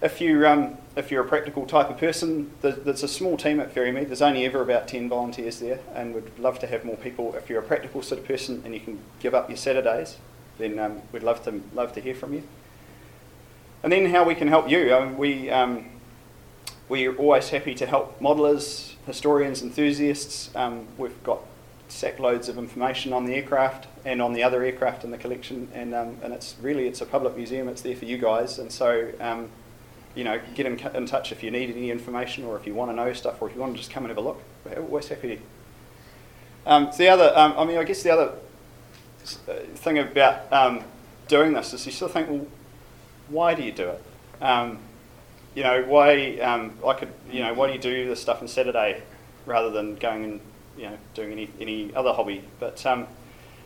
If 0.00 0.20
you 0.20 0.46
um, 0.46 0.78
if 0.94 1.10
you're 1.10 1.24
a 1.24 1.28
practical 1.28 1.66
type 1.66 1.90
of 1.90 1.98
person, 1.98 2.52
there's 2.60 3.02
a 3.02 3.08
small 3.08 3.36
team 3.36 3.58
at 3.58 3.74
Ferrymead. 3.74 4.06
There's 4.06 4.22
only 4.22 4.44
ever 4.44 4.62
about 4.62 4.86
ten 4.86 5.08
volunteers 5.08 5.58
there, 5.58 5.80
and 5.92 6.14
we'd 6.14 6.38
love 6.38 6.60
to 6.60 6.68
have 6.68 6.84
more 6.84 6.96
people. 6.96 7.34
If 7.34 7.50
you're 7.50 7.58
a 7.58 7.64
practical 7.64 8.02
sort 8.02 8.20
of 8.20 8.26
person 8.26 8.62
and 8.64 8.74
you 8.74 8.80
can 8.80 9.00
give 9.18 9.34
up 9.34 9.48
your 9.48 9.56
Saturdays, 9.56 10.16
then 10.58 10.78
um, 10.78 11.02
we'd 11.10 11.24
love 11.24 11.42
to 11.44 11.60
love 11.74 11.92
to 11.94 12.00
hear 12.00 12.14
from 12.14 12.32
you. 12.32 12.44
And 13.82 13.92
then 13.92 14.10
how 14.10 14.24
we 14.24 14.36
can 14.36 14.48
help 14.48 14.70
you. 14.70 14.94
Um, 14.94 15.18
we 15.18 15.50
um, 15.50 15.86
we're 16.88 17.14
always 17.16 17.50
happy 17.50 17.74
to 17.74 17.86
help 17.86 18.18
modelers, 18.20 18.94
historians, 19.06 19.62
enthusiasts. 19.62 20.50
Um, 20.54 20.86
we've 20.96 21.22
got 21.22 21.40
sack 21.88 22.18
loads 22.18 22.48
of 22.48 22.58
information 22.58 23.12
on 23.12 23.24
the 23.24 23.34
aircraft 23.34 23.86
and 24.04 24.20
on 24.20 24.32
the 24.32 24.42
other 24.42 24.62
aircraft 24.62 25.04
in 25.04 25.10
the 25.10 25.18
collection, 25.18 25.68
and 25.74 25.94
um, 25.94 26.18
and 26.22 26.32
it's 26.32 26.56
really 26.60 26.86
it's 26.86 27.00
a 27.00 27.06
public 27.06 27.36
museum. 27.36 27.68
It's 27.68 27.82
there 27.82 27.96
for 27.96 28.04
you 28.04 28.18
guys, 28.18 28.58
and 28.58 28.72
so 28.72 29.10
um, 29.20 29.50
you 30.14 30.24
know 30.24 30.40
get 30.54 30.66
in, 30.66 30.78
in, 30.94 31.06
touch 31.06 31.32
if 31.32 31.42
you 31.42 31.50
need 31.50 31.70
any 31.70 31.90
information 31.90 32.44
or 32.44 32.56
if 32.56 32.66
you 32.66 32.74
want 32.74 32.90
to 32.90 32.96
know 32.96 33.12
stuff 33.12 33.40
or 33.40 33.48
if 33.48 33.54
you 33.54 33.60
want 33.60 33.74
to 33.74 33.78
just 33.78 33.90
come 33.90 34.04
and 34.04 34.10
have 34.10 34.18
a 34.18 34.26
look. 34.26 34.42
We're 34.64 34.80
always 34.80 35.08
happy 35.08 35.36
to. 35.36 35.42
Um, 36.66 36.90
the 36.96 37.08
other, 37.08 37.32
um, 37.34 37.54
I 37.56 37.64
mean, 37.64 37.78
I 37.78 37.84
guess 37.84 38.02
the 38.02 38.10
other 38.10 38.32
uh, 39.48 39.54
thing 39.74 39.98
about 39.98 40.52
um, 40.52 40.84
doing 41.26 41.52
this 41.52 41.72
is 41.72 41.86
you 41.86 42.06
of 42.06 42.12
think, 42.12 42.28
well, 42.28 42.46
why 43.28 43.54
do 43.54 43.62
you 43.62 43.72
do 43.72 43.88
it? 43.88 44.02
Um, 44.42 44.78
you 45.54 45.62
know, 45.62 45.82
why 45.84 46.38
um, 46.38 46.72
I 46.86 46.94
could, 46.94 47.12
you 47.30 47.40
know, 47.40 47.54
why 47.54 47.66
do 47.68 47.72
you 47.72 47.78
do 47.78 48.08
this 48.08 48.20
stuff 48.20 48.40
on 48.40 48.48
Saturday 48.48 49.02
rather 49.46 49.70
than 49.70 49.96
going 49.96 50.24
and 50.24 50.40
you 50.76 50.84
know 50.84 50.98
doing 51.14 51.32
any 51.32 51.50
any 51.60 51.94
other 51.94 52.12
hobby? 52.12 52.42
But 52.60 52.84
um, 52.86 53.06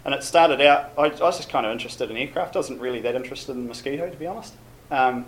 and 0.04 0.14
it 0.14 0.22
started 0.22 0.60
out. 0.60 0.92
I, 0.98 1.02
I, 1.02 1.08
was 1.08 1.36
just 1.36 1.48
kind 1.48 1.66
of 1.66 1.72
interested 1.72 2.10
in 2.10 2.16
aircraft. 2.16 2.56
I 2.56 2.58
wasn't 2.58 2.80
really 2.80 3.00
that 3.00 3.14
interested 3.14 3.52
in 3.52 3.68
mosquito, 3.68 4.10
to 4.10 4.16
be 4.16 4.26
honest. 4.26 4.54
Um, 4.90 5.26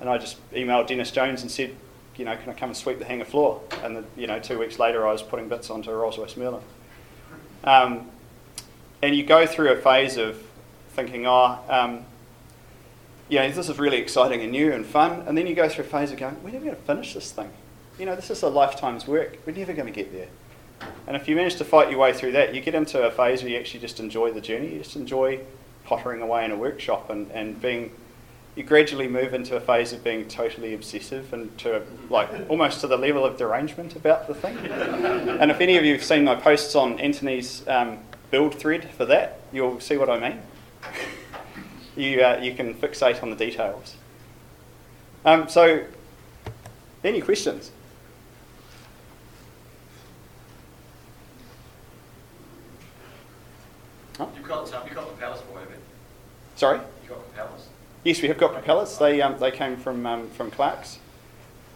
and 0.00 0.08
I 0.08 0.18
just 0.18 0.38
emailed 0.52 0.86
Dennis 0.86 1.10
Jones 1.10 1.42
and 1.42 1.50
said, 1.50 1.74
you 2.16 2.24
know, 2.24 2.36
can 2.36 2.50
I 2.50 2.54
come 2.54 2.70
and 2.70 2.76
sweep 2.76 2.98
the 2.98 3.04
hangar 3.04 3.24
floor? 3.24 3.60
And 3.82 3.96
the, 3.96 4.04
you 4.16 4.26
know, 4.26 4.38
two 4.38 4.58
weeks 4.58 4.78
later, 4.78 5.06
I 5.06 5.12
was 5.12 5.22
putting 5.22 5.48
bits 5.48 5.70
onto 5.70 5.90
a 5.90 5.94
Rolls-Royce 5.94 6.36
Merlin. 6.36 6.62
Um, 7.64 8.08
and 9.02 9.14
you 9.14 9.24
go 9.24 9.46
through 9.46 9.72
a 9.72 9.76
phase 9.76 10.16
of 10.16 10.42
thinking, 10.90 11.26
oh, 11.26 11.58
um, 13.24 13.32
yeah, 13.32 13.48
this 13.50 13.68
is 13.68 13.78
really 13.78 13.98
exciting 13.98 14.42
and 14.42 14.52
new 14.52 14.72
and 14.72 14.84
fun. 14.84 15.24
And 15.26 15.36
then 15.36 15.46
you 15.46 15.54
go 15.54 15.68
through 15.68 15.84
a 15.84 15.88
phase 15.88 16.12
of 16.12 16.18
going, 16.18 16.42
we're 16.42 16.50
never 16.50 16.64
going 16.64 16.76
to 16.76 16.82
finish 16.82 17.14
this 17.14 17.32
thing. 17.32 17.50
You 17.98 18.06
know, 18.06 18.16
this 18.16 18.30
is 18.30 18.42
a 18.42 18.48
lifetime's 18.48 19.06
work. 19.06 19.38
We're 19.46 19.56
never 19.56 19.72
going 19.72 19.86
to 19.86 19.92
get 19.92 20.12
there. 20.12 20.28
And 21.06 21.16
if 21.16 21.28
you 21.28 21.36
manage 21.36 21.56
to 21.56 21.64
fight 21.64 21.90
your 21.90 22.00
way 22.00 22.12
through 22.12 22.32
that, 22.32 22.54
you 22.54 22.60
get 22.60 22.74
into 22.74 23.02
a 23.02 23.10
phase 23.10 23.42
where 23.42 23.50
you 23.50 23.58
actually 23.58 23.80
just 23.80 24.00
enjoy 24.00 24.32
the 24.32 24.40
journey. 24.40 24.72
You 24.72 24.78
just 24.78 24.96
enjoy 24.96 25.40
pottering 25.84 26.20
away 26.20 26.44
in 26.44 26.50
a 26.50 26.56
workshop 26.56 27.10
and, 27.10 27.30
and 27.30 27.60
being, 27.60 27.92
you 28.56 28.62
gradually 28.62 29.06
move 29.08 29.32
into 29.32 29.56
a 29.56 29.60
phase 29.60 29.92
of 29.92 30.02
being 30.02 30.26
totally 30.28 30.74
obsessive 30.74 31.32
and 31.32 31.56
to 31.58 31.82
like 32.10 32.28
almost 32.48 32.80
to 32.80 32.86
the 32.86 32.96
level 32.96 33.24
of 33.24 33.36
derangement 33.36 33.96
about 33.96 34.26
the 34.26 34.34
thing. 34.34 34.56
and 34.58 35.50
if 35.50 35.60
any 35.60 35.76
of 35.76 35.84
you 35.84 35.94
have 35.94 36.04
seen 36.04 36.24
my 36.24 36.34
posts 36.34 36.74
on 36.74 36.98
Anthony's 36.98 37.66
um, 37.68 37.98
build 38.30 38.54
thread 38.54 38.90
for 38.90 39.04
that, 39.06 39.40
you'll 39.52 39.80
see 39.80 39.96
what 39.96 40.10
I 40.10 40.18
mean 40.18 40.42
you, 41.96 42.22
uh, 42.22 42.38
you 42.42 42.54
can 42.54 42.74
fixate 42.74 43.22
on 43.22 43.30
the 43.30 43.36
details. 43.36 43.96
Um, 45.24 45.48
so, 45.48 45.84
any 47.02 47.20
questions? 47.20 47.70
Huh? 54.18 54.26
You've 54.36 54.46
got, 54.46 54.72
um, 54.72 54.82
you've 54.86 54.94
got 54.94 55.08
propellers 55.08 55.40
for 55.40 55.60
it. 55.60 55.68
Sorry? 56.56 56.78
You've 57.02 57.10
got 57.10 57.34
propellers? 57.34 57.68
Yes, 58.04 58.22
we 58.22 58.28
have 58.28 58.38
got 58.38 58.52
propellers. 58.52 58.98
They, 58.98 59.20
um, 59.22 59.38
they 59.38 59.50
came 59.50 59.76
from, 59.76 60.06
um, 60.06 60.30
from 60.30 60.50
Clark's. 60.50 60.98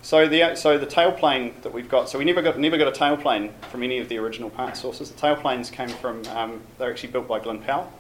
So 0.03 0.29
the 0.29 0.55
so 0.55 0.79
the 0.79 0.87
tailplane 0.87 1.61
that 1.63 1.73
we've 1.73 1.89
got, 1.89 2.09
so 2.09 2.19
we 2.19 2.25
never 2.25 2.41
got 2.41 2.59
never 2.59 2.79
got 2.79 2.89
a 2.89 2.99
tailplane 2.99 3.51
from 3.71 3.83
any 3.83 3.99
of 3.99 4.09
the 4.09 4.19
original 4.19 4.49
part 4.49 4.77
sources. 4.77 5.11
The 5.11 5.21
tailplanes 5.21 5.73
came 5.73 5.89
from 5.89 6.25
um, 6.29 6.63
they're 6.79 6.91
actually 6.91 7.11
built 7.11 7.27
by 7.27 7.41
Glenn 7.41 7.61
Powell, 7.61 7.93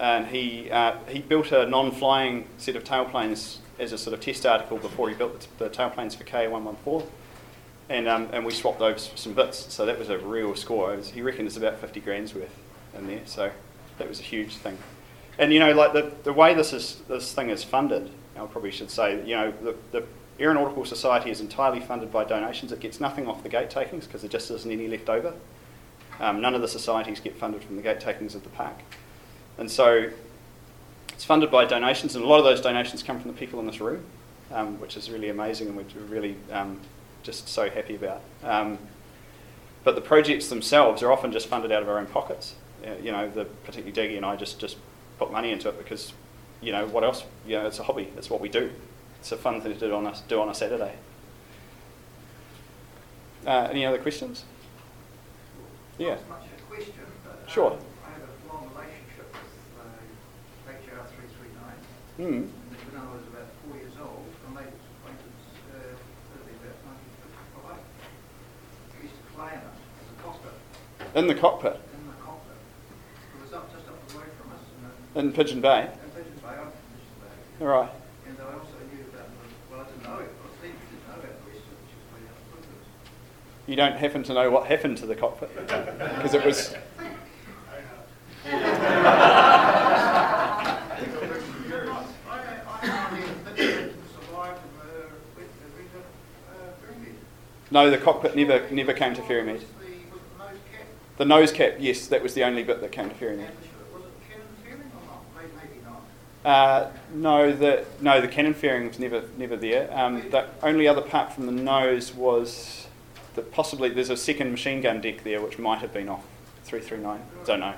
and 0.00 0.26
he 0.26 0.70
uh, 0.70 0.96
he 1.08 1.20
built 1.20 1.52
a 1.52 1.66
non-flying 1.66 2.46
set 2.56 2.74
of 2.74 2.82
tailplanes 2.82 3.58
as 3.78 3.92
a 3.92 3.98
sort 3.98 4.14
of 4.14 4.20
test 4.20 4.46
article 4.46 4.78
before 4.78 5.08
he 5.08 5.14
built 5.14 5.46
the, 5.58 5.64
the 5.64 5.70
tailplanes 5.70 6.16
for 6.16 6.24
KA114, 6.24 7.06
and 7.90 8.08
um, 8.08 8.28
and 8.32 8.44
we 8.44 8.50
swapped 8.50 8.78
those 8.78 9.12
some 9.14 9.34
bits. 9.34 9.72
So 9.72 9.84
that 9.84 9.98
was 9.98 10.08
a 10.08 10.18
real 10.18 10.56
score. 10.56 10.96
Was, 10.96 11.10
he 11.10 11.20
reckoned 11.20 11.46
it's 11.46 11.58
about 11.58 11.78
50 11.78 12.00
grand's 12.00 12.34
worth 12.34 12.56
in 12.96 13.06
there. 13.06 13.20
So 13.26 13.52
that 13.98 14.08
was 14.08 14.20
a 14.20 14.24
huge 14.24 14.56
thing. 14.56 14.78
And 15.38 15.52
you 15.52 15.60
know, 15.60 15.72
like 15.72 15.92
the, 15.92 16.12
the 16.22 16.32
way 16.32 16.54
this 16.54 16.72
is 16.72 17.02
this 17.06 17.34
thing 17.34 17.50
is 17.50 17.62
funded, 17.62 18.10
I 18.36 18.46
probably 18.46 18.70
should 18.70 18.90
say, 18.90 19.24
you 19.26 19.36
know, 19.36 19.52
the, 19.62 19.76
the 19.92 20.04
Aeronautical 20.40 20.86
Society 20.86 21.30
is 21.30 21.42
entirely 21.42 21.80
funded 21.80 22.10
by 22.10 22.24
donations. 22.24 22.72
It 22.72 22.80
gets 22.80 23.00
nothing 23.00 23.26
off 23.26 23.42
the 23.42 23.50
gate 23.50 23.68
takings 23.68 24.06
because 24.06 24.22
there 24.22 24.30
just 24.30 24.50
isn't 24.50 24.70
any 24.70 24.88
left 24.88 25.10
over. 25.10 25.34
Um, 26.18 26.40
none 26.40 26.54
of 26.54 26.62
the 26.62 26.68
societies 26.68 27.20
get 27.20 27.36
funded 27.36 27.62
from 27.64 27.76
the 27.76 27.82
gate 27.82 28.00
takings 28.00 28.34
of 28.34 28.42
the 28.42 28.48
park. 28.50 28.76
And 29.60 29.70
so 29.70 30.10
it's 31.10 31.24
funded 31.24 31.50
by 31.50 31.66
donations, 31.66 32.16
and 32.16 32.24
a 32.24 32.26
lot 32.26 32.38
of 32.38 32.44
those 32.44 32.60
donations 32.60 33.02
come 33.02 33.20
from 33.20 33.30
the 33.30 33.36
people 33.36 33.60
in 33.60 33.66
this 33.66 33.80
room, 33.80 34.02
um, 34.50 34.80
which 34.80 34.96
is 34.96 35.10
really 35.10 35.28
amazing 35.28 35.68
and 35.68 35.76
we're 35.76 35.84
really 36.08 36.34
um, 36.50 36.80
just 37.22 37.48
so 37.48 37.70
happy 37.70 37.94
about. 37.94 38.22
Um, 38.42 38.78
but 39.84 39.94
the 39.94 40.00
projects 40.00 40.48
themselves 40.48 41.02
are 41.02 41.12
often 41.12 41.32
just 41.32 41.46
funded 41.46 41.72
out 41.72 41.82
of 41.82 41.88
our 41.88 41.98
own 41.98 42.06
pockets. 42.06 42.54
Uh, 42.84 42.92
you 43.02 43.12
know, 43.12 43.28
the, 43.28 43.44
particularly 43.44 43.92
Daggy 43.92 44.16
and 44.16 44.26
I 44.26 44.36
just, 44.36 44.58
just 44.58 44.76
put 45.18 45.30
money 45.30 45.52
into 45.52 45.68
it 45.68 45.78
because, 45.78 46.12
you 46.60 46.72
know, 46.72 46.86
what 46.86 47.04
else? 47.04 47.24
You 47.46 47.58
know, 47.58 47.66
it's 47.66 47.78
a 47.78 47.82
hobby. 47.82 48.08
It's 48.16 48.30
what 48.30 48.40
we 48.40 48.48
do. 48.48 48.70
It's 49.20 49.32
a 49.32 49.36
fun 49.36 49.60
thing 49.60 49.74
to 49.74 49.78
do 49.78 49.94
on 49.94 50.06
a, 50.06 50.14
do 50.28 50.40
on 50.40 50.48
a 50.48 50.54
Saturday. 50.54 50.94
Uh, 53.46 53.68
any 53.70 53.84
other 53.86 53.98
questions? 53.98 54.44
Yeah. 55.98 56.14
Not 56.14 56.28
much 56.28 56.42
a 56.58 56.62
question, 56.62 56.94
but 57.24 57.50
Sure. 57.50 57.72
um, 57.72 57.78
I 58.06 58.10
have 58.12 58.22
a 58.22 58.52
long 58.52 58.70
relationship 58.74 59.32
with 59.32 60.68
uh, 60.68 60.72
HR 60.72 61.06
339. 62.20 62.44
Hmm. 62.44 62.52
When 62.92 63.00
I 63.00 63.06
was 63.16 63.24
about 63.32 63.48
four 63.64 63.76
years 63.80 63.96
old, 63.96 64.28
I 64.44 64.50
made 64.52 64.68
acquaintance 64.68 65.40
uh, 65.72 65.96
early 66.36 66.52
about 66.60 66.76
1955. 66.84 67.80
I 67.80 69.02
used 69.02 69.16
to 69.16 69.24
fly 69.32 69.56
in 69.56 69.64
it 69.64 69.72
as 69.72 70.08
a 70.12 70.16
cockpit, 70.20 70.56
In 71.16 71.26
the 71.32 71.34
cockpit, 71.34 71.76
in 71.96 72.04
the 72.12 72.18
cockpit. 72.20 72.60
It 72.60 73.40
was 73.40 73.52
up 73.56 73.72
just 73.72 73.88
up 73.88 73.96
the 74.08 74.18
road 74.20 74.28
from 74.36 74.52
us 74.52 74.64
in, 74.68 74.84
uh, 74.84 75.20
in 75.24 75.32
Pigeon 75.32 75.60
Bay. 75.64 75.88
in 75.88 76.10
Pigeon 76.12 76.36
Bay, 76.44 76.52
I'm 76.60 76.68
from 76.68 76.84
Pigeon 76.92 77.16
Bay. 77.24 77.64
All 77.64 77.72
right. 77.72 77.92
And 78.28 78.36
I 78.36 78.52
also 78.52 78.76
knew 78.92 79.00
about, 79.08 79.24
the- 79.32 79.72
well, 79.72 79.80
I 79.80 79.84
didn't 79.88 80.04
know 80.04 80.20
it, 80.20 80.28
but 80.36 80.44
I 80.44 80.56
think 80.60 80.76
didn't 80.76 81.04
know 81.08 81.16
about 81.24 81.34
the 81.40 81.44
Western, 81.48 81.72
which 81.80 81.96
is 81.96 82.04
way 82.12 82.20
out 82.28 82.36
of 82.36 82.44
Woodwards. 82.52 82.88
You 83.64 83.76
don't 83.80 83.96
happen 83.96 84.20
to 84.28 84.32
know 84.36 84.50
what 84.52 84.68
happened 84.68 85.00
to 85.00 85.06
the 85.08 85.16
cockpit 85.16 85.48
because 85.56 86.36
it 86.36 86.44
was. 86.44 86.76
No, 97.70 97.90
the 97.90 97.98
cockpit 97.98 98.34
never 98.36 98.68
never 98.70 98.92
came 98.92 99.14
to 99.14 99.22
Ferrymead. 99.22 99.62
The 101.18 101.24
nose 101.24 101.52
cap, 101.52 101.74
yes, 101.78 102.06
that 102.08 102.22
was 102.22 102.34
the 102.34 102.44
only 102.44 102.62
bit 102.62 102.80
that 102.80 102.92
came 102.92 103.08
to 103.10 103.14
Ferrymead. 103.14 103.50
Uh, 106.44 106.90
no, 107.12 107.52
the 107.52 107.84
no 108.00 108.20
the 108.20 108.28
cannon 108.28 108.54
fairing 108.54 108.88
was 108.88 108.98
never 108.98 109.22
never 109.36 109.56
there. 109.56 109.90
Um, 109.92 110.30
the 110.30 110.46
only 110.62 110.88
other 110.88 111.02
part 111.02 111.32
from 111.34 111.44
the 111.44 111.52
nose 111.52 112.14
was 112.14 112.86
that 113.34 113.52
possibly 113.52 113.90
there's 113.90 114.08
a 114.10 114.16
second 114.16 114.50
machine 114.50 114.80
gun 114.80 115.00
deck 115.02 115.22
there, 115.22 115.42
which 115.42 115.58
might 115.58 115.78
have 115.80 115.92
been 115.92 116.08
off 116.08 116.24
339. 116.64 117.20
Don't 117.44 117.60
know. 117.60 117.66
I 117.66 117.74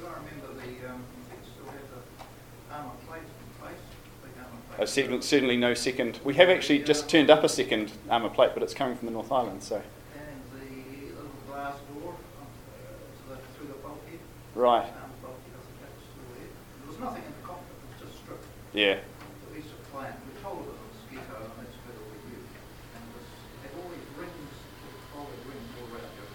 remember 0.00 0.54
the, 0.54 0.88
um, 0.88 1.02
it 1.30 1.44
still 1.44 1.66
had 1.66 1.82
the 1.92 2.74
armour 2.74 2.92
plates 3.06 3.24
in 3.28 3.62
place, 3.62 3.82
big 4.22 4.32
armour 4.38 4.62
Uh, 4.78 4.84
certainly, 4.84 5.56
no 5.56 5.72
second. 5.72 6.20
We 6.22 6.34
have 6.34 6.50
actually 6.50 6.80
just 6.80 7.08
turned 7.08 7.30
up 7.30 7.42
a 7.44 7.48
second 7.48 7.92
armour 8.10 8.28
plate, 8.28 8.50
but 8.52 8.62
it's 8.62 8.74
coming 8.74 8.94
from 8.96 9.06
the 9.06 9.12
North 9.12 9.32
Island. 9.32 9.62
So 9.62 9.76
And 9.76 9.82
the 10.52 11.14
little 11.16 11.30
glass 11.48 11.76
door 11.94 12.12
um, 12.12 12.46
to 13.24 13.30
the, 13.30 13.36
through 13.56 13.68
the 13.68 13.80
bulkhead. 13.80 14.20
Right. 14.54 14.84
Bulkhead, 15.22 15.56
I 15.56 15.64
think 15.64 15.80
that 15.80 15.92
was 15.96 16.04
still 16.04 16.28
there. 16.36 16.52
There 16.52 16.88
was 16.92 17.00
nothing 17.00 17.24
in 17.24 17.32
the 17.40 17.46
cockpit, 17.48 17.72
it 17.72 17.88
was 17.88 18.00
just 18.04 18.20
stripped. 18.20 18.44
yeah, 18.76 19.00
But 19.00 19.48
we 19.48 19.64
used 19.64 19.72
to 19.72 19.80
fly 19.88 20.12
it. 20.12 20.14
We 20.20 20.36
were 20.36 20.40
told 20.44 20.60
it 20.60 20.68
was 20.68 20.76
a 20.76 20.86
mosquito 20.92 21.36
and 21.40 21.56
that's 21.56 21.76
where 21.80 21.96
we 21.96 22.18
knew. 22.28 22.44
And 22.44 23.00
it 23.00 23.12
was, 23.16 23.28
it 23.32 23.60
had 23.64 23.72
all 23.80 23.88
these 23.88 24.10
rings, 24.20 24.52
little 24.84 25.04
folded 25.08 25.40
rings 25.48 25.68
all 25.80 25.88
around 25.88 26.12
you. 26.20 26.26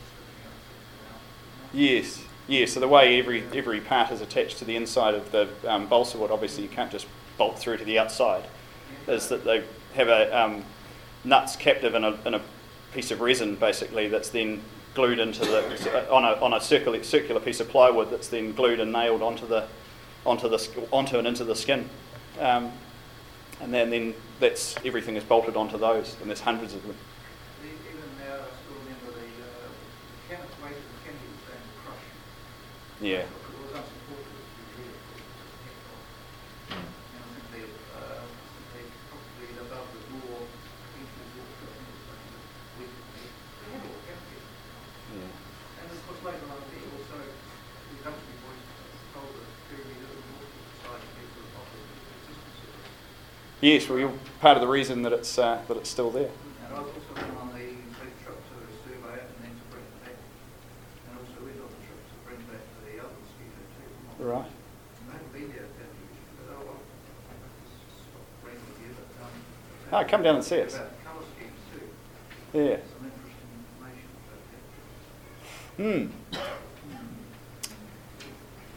Sticking 0.00 0.40
out, 0.48 0.56
sticking 0.64 1.12
out. 1.12 1.76
yes, 1.76 2.08
yeah. 2.48 2.64
So 2.64 2.80
the 2.80 2.88
way 2.88 3.20
every 3.20 3.44
every 3.52 3.84
part 3.84 4.08
is 4.16 4.24
attached 4.24 4.56
to 4.60 4.64
the 4.64 4.80
inside 4.80 5.12
of 5.12 5.28
the 5.28 5.52
um, 5.68 5.92
balsa 5.92 6.16
wood, 6.16 6.32
obviously 6.32 6.64
you 6.64 6.72
can't 6.72 6.88
just 6.88 7.04
bolt 7.42 7.58
through 7.58 7.76
to 7.76 7.84
the 7.84 7.98
outside. 7.98 8.44
Is 9.08 9.28
that 9.28 9.44
they 9.44 9.64
have 9.94 10.06
a 10.08 10.40
um, 10.40 10.64
nuts 11.24 11.56
captive 11.56 11.96
in 11.96 12.04
a, 12.04 12.16
in 12.24 12.34
a 12.34 12.40
piece 12.94 13.10
of 13.10 13.20
resin 13.20 13.56
basically 13.56 14.06
that's 14.06 14.28
then 14.28 14.62
glued 14.94 15.18
into 15.18 15.40
the 15.40 16.08
on 16.08 16.24
a 16.24 16.34
on 16.40 16.52
a 16.52 16.60
circular 16.60 17.02
circular 17.02 17.40
piece 17.40 17.58
of 17.58 17.68
plywood 17.68 18.10
that's 18.10 18.28
then 18.28 18.52
glued 18.52 18.78
and 18.78 18.92
nailed 18.92 19.22
onto 19.22 19.44
the 19.46 19.66
onto 20.24 20.48
the 20.48 20.58
onto 20.92 21.18
and 21.18 21.26
into 21.26 21.42
the 21.42 21.56
skin. 21.56 21.88
Um, 22.38 22.70
and 23.60 23.74
then, 23.74 23.90
then 23.90 24.14
that's 24.40 24.76
everything 24.84 25.16
is 25.16 25.24
bolted 25.24 25.56
onto 25.56 25.78
those, 25.78 26.16
and 26.20 26.28
there's 26.30 26.40
hundreds 26.40 26.74
of 26.74 26.82
them. 26.86 26.96
E- 27.62 27.68
Even 27.90 28.08
now, 28.18 28.34
I 28.42 28.50
still 28.58 28.78
remember 28.82 29.10
the, 29.18 29.28
uh, 29.38 29.70
the 29.70 30.34
cannon 30.34 30.50
weight 30.62 30.78
of 30.78 30.86
the 30.90 30.98
Kennedy 31.06 31.26
was 31.30 31.42
going 31.46 31.62
to 31.62 31.74
crush. 31.82 32.06
Yeah. 32.98 33.22
It 33.22 33.30
was 33.62 33.70
unsupported, 33.78 34.34
it 34.34 34.46
was 34.50 34.66
really, 34.82 34.98
and 36.74 37.22
I 37.22 37.28
think 37.38 37.46
they, 37.54 37.64
uh, 37.94 38.24
they 38.74 38.82
probably 39.14 39.46
above 39.62 39.86
the 39.94 40.02
door, 40.10 40.42
into 40.42 41.14
the 41.22 41.28
door, 41.38 41.46
I 41.62 41.66
think 41.70 41.86
it 41.86 41.94
was 42.02 42.06
like 42.10 42.24
a 42.26 42.40
week, 42.82 42.94
they 43.14 43.66
had 43.78 43.82
all 43.86 44.00
cannon 44.10 45.30
And 45.78 45.86
of 45.86 45.98
course, 46.02 46.20
later 46.26 46.46
on, 46.50 46.58
they 46.66 46.82
also, 46.82 47.18
the 47.22 47.96
Duxbury 48.02 48.38
boys 48.42 48.64
told 49.14 49.30
the 49.38 49.44
very 49.70 49.86
little 50.02 50.18
Nautical 50.34 50.66
Society 50.66 51.08
people 51.14 51.46
about 51.46 51.68
the 51.70 51.78
existence 51.94 52.58
of 52.58 52.74
it. 52.74 52.90
Yes, 53.62 53.88
well, 53.88 53.96
you're 53.96 54.12
part 54.40 54.56
of 54.56 54.60
the 54.60 54.66
reason 54.66 55.02
that 55.02 55.12
it's 55.12 55.38
uh, 55.38 55.62
that 55.68 55.76
it's 55.76 55.88
still 55.88 56.10
there. 56.10 56.30
And 56.66 56.74
I've 56.74 56.78
also 56.80 56.98
been 57.14 57.30
on 57.38 57.52
the 57.52 57.62
big 57.62 57.78
trip 58.26 58.34
to 58.34 58.58
survey 58.82 59.14
it 59.14 59.22
and 59.22 59.38
then 59.38 59.54
to 59.54 59.64
bring 59.70 59.86
it 59.86 60.02
back. 60.02 60.18
And 61.06 61.14
also 61.22 61.38
went 61.46 61.62
on 61.62 61.70
the 61.70 61.78
trip 61.86 62.02
to 62.02 62.18
bring 62.26 62.42
back 62.50 62.58
the 62.82 62.98
other 62.98 63.14
mosquito 63.22 63.62
too. 64.18 64.26
Right. 64.26 64.50
And 64.50 65.06
they 65.06 65.14
haven't 65.14 65.30
been 65.30 65.46
there 65.54 65.62
that 65.62 65.94
much, 65.94 66.18
but 66.42 66.58
oh 66.58 66.66
well. 66.66 66.82
Stop 68.02 68.26
bringing 68.42 68.66
it 68.66 68.82
here, 68.82 68.98
but, 68.98 69.06
um. 69.22 69.30
Ah, 69.94 70.02
come 70.10 70.26
down 70.26 70.34
and 70.34 70.44
see 70.44 70.58
us. 70.58 70.74
About 70.74 70.90
colour 71.06 71.22
schemes 71.38 71.62
too. 71.70 71.86
Yeah. 72.50 72.82
Some 72.82 73.06
interesting 73.14 73.46
information 73.62 74.10
about 74.26 74.42
that. 74.50 76.10
Hmm. 76.10 76.10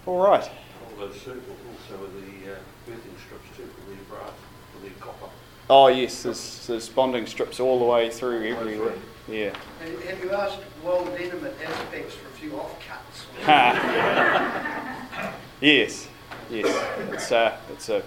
All 0.05 0.21
right. 0.21 0.45
All 0.45 0.93
those 1.09 1.17
circles 1.17 1.57
also 1.73 2.05
are 2.05 2.13
the 2.21 2.53
uh, 2.53 2.61
earthing 2.85 3.17
strips 3.17 3.49
too, 3.57 3.65
the 3.65 3.97
brass, 4.13 4.29
for 4.29 4.54
the 4.89 4.99
copper. 4.99 5.29
Oh 5.69 5.87
yes, 5.87 6.23
there's, 6.23 6.67
there's 6.67 6.89
bonding 6.89 7.25
strips 7.25 7.59
all 7.59 7.79
the 7.79 7.85
way 7.85 8.09
through 8.09 8.55
everywhere. 8.55 8.93
Yeah. 9.27 9.55
Have 9.79 10.03
have 10.03 10.23
you 10.23 10.31
asked 10.31 10.59
World 10.83 11.09
Intimate 11.19 11.59
AvSpecs 11.59 12.11
for 12.11 12.27
a 12.27 12.31
few 12.31 12.51
offcuts? 12.51 13.25
Ha. 13.43 15.33
yes. 15.61 16.07
Yes. 16.49 16.67
It's 17.11 17.31
uh, 17.31 17.57
it's 17.71 17.89
a 17.89 18.03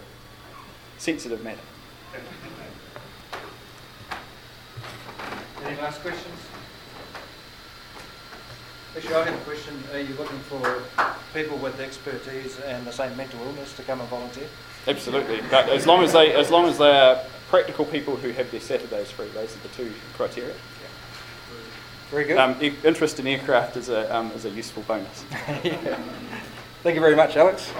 sensitive 0.98 1.42
matter. 1.42 1.58
Any 5.64 5.76
last 5.80 6.00
questions? 6.00 6.40
Actually, 8.96 9.14
I 9.14 9.24
have 9.24 9.34
a 9.34 9.44
question. 9.44 9.74
Are 9.92 9.98
you 9.98 10.14
looking 10.14 10.38
for 10.40 10.82
people 11.34 11.58
with 11.58 11.78
expertise 11.80 12.58
and 12.60 12.86
the 12.86 12.92
same 12.92 13.16
mental 13.16 13.40
illness 13.42 13.76
to 13.76 13.82
come 13.82 14.00
and 14.00 14.08
volunteer? 14.08 14.48
Absolutely. 14.86 15.40
But 15.50 15.68
as 15.68 15.86
long 15.86 16.02
as 16.02 16.12
they 16.12 16.32
as 16.34 16.50
long 16.50 16.66
as 16.66 16.78
they 16.78 16.90
are 16.90 17.20
practical 17.48 17.84
people 17.84 18.16
who 18.16 18.30
have 18.30 18.50
their 18.50 18.60
Saturdays 18.60 19.10
free, 19.10 19.28
those 19.28 19.54
are 19.56 19.60
the 19.60 19.68
two 19.68 19.92
criteria. 20.14 20.54
Very 22.10 22.24
good. 22.24 22.38
Um, 22.38 22.56
e- 22.62 22.72
interest 22.84 23.20
in 23.20 23.26
aircraft 23.26 23.76
is 23.76 23.90
a 23.90 24.14
um, 24.14 24.30
is 24.32 24.44
a 24.46 24.50
useful 24.50 24.82
bonus. 24.84 25.22
Thank 26.82 26.94
you 26.94 27.00
very 27.00 27.16
much, 27.16 27.36
Alex. 27.36 27.70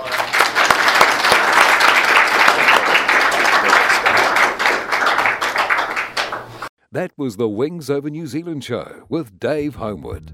That 6.91 7.13
was 7.17 7.37
the 7.37 7.49
Wings 7.49 7.91
Over 7.91 8.09
New 8.11 8.27
Zealand 8.27 8.65
show 8.65 9.05
with 9.09 9.39
Dave 9.39 9.75
Homewood. 9.77 10.33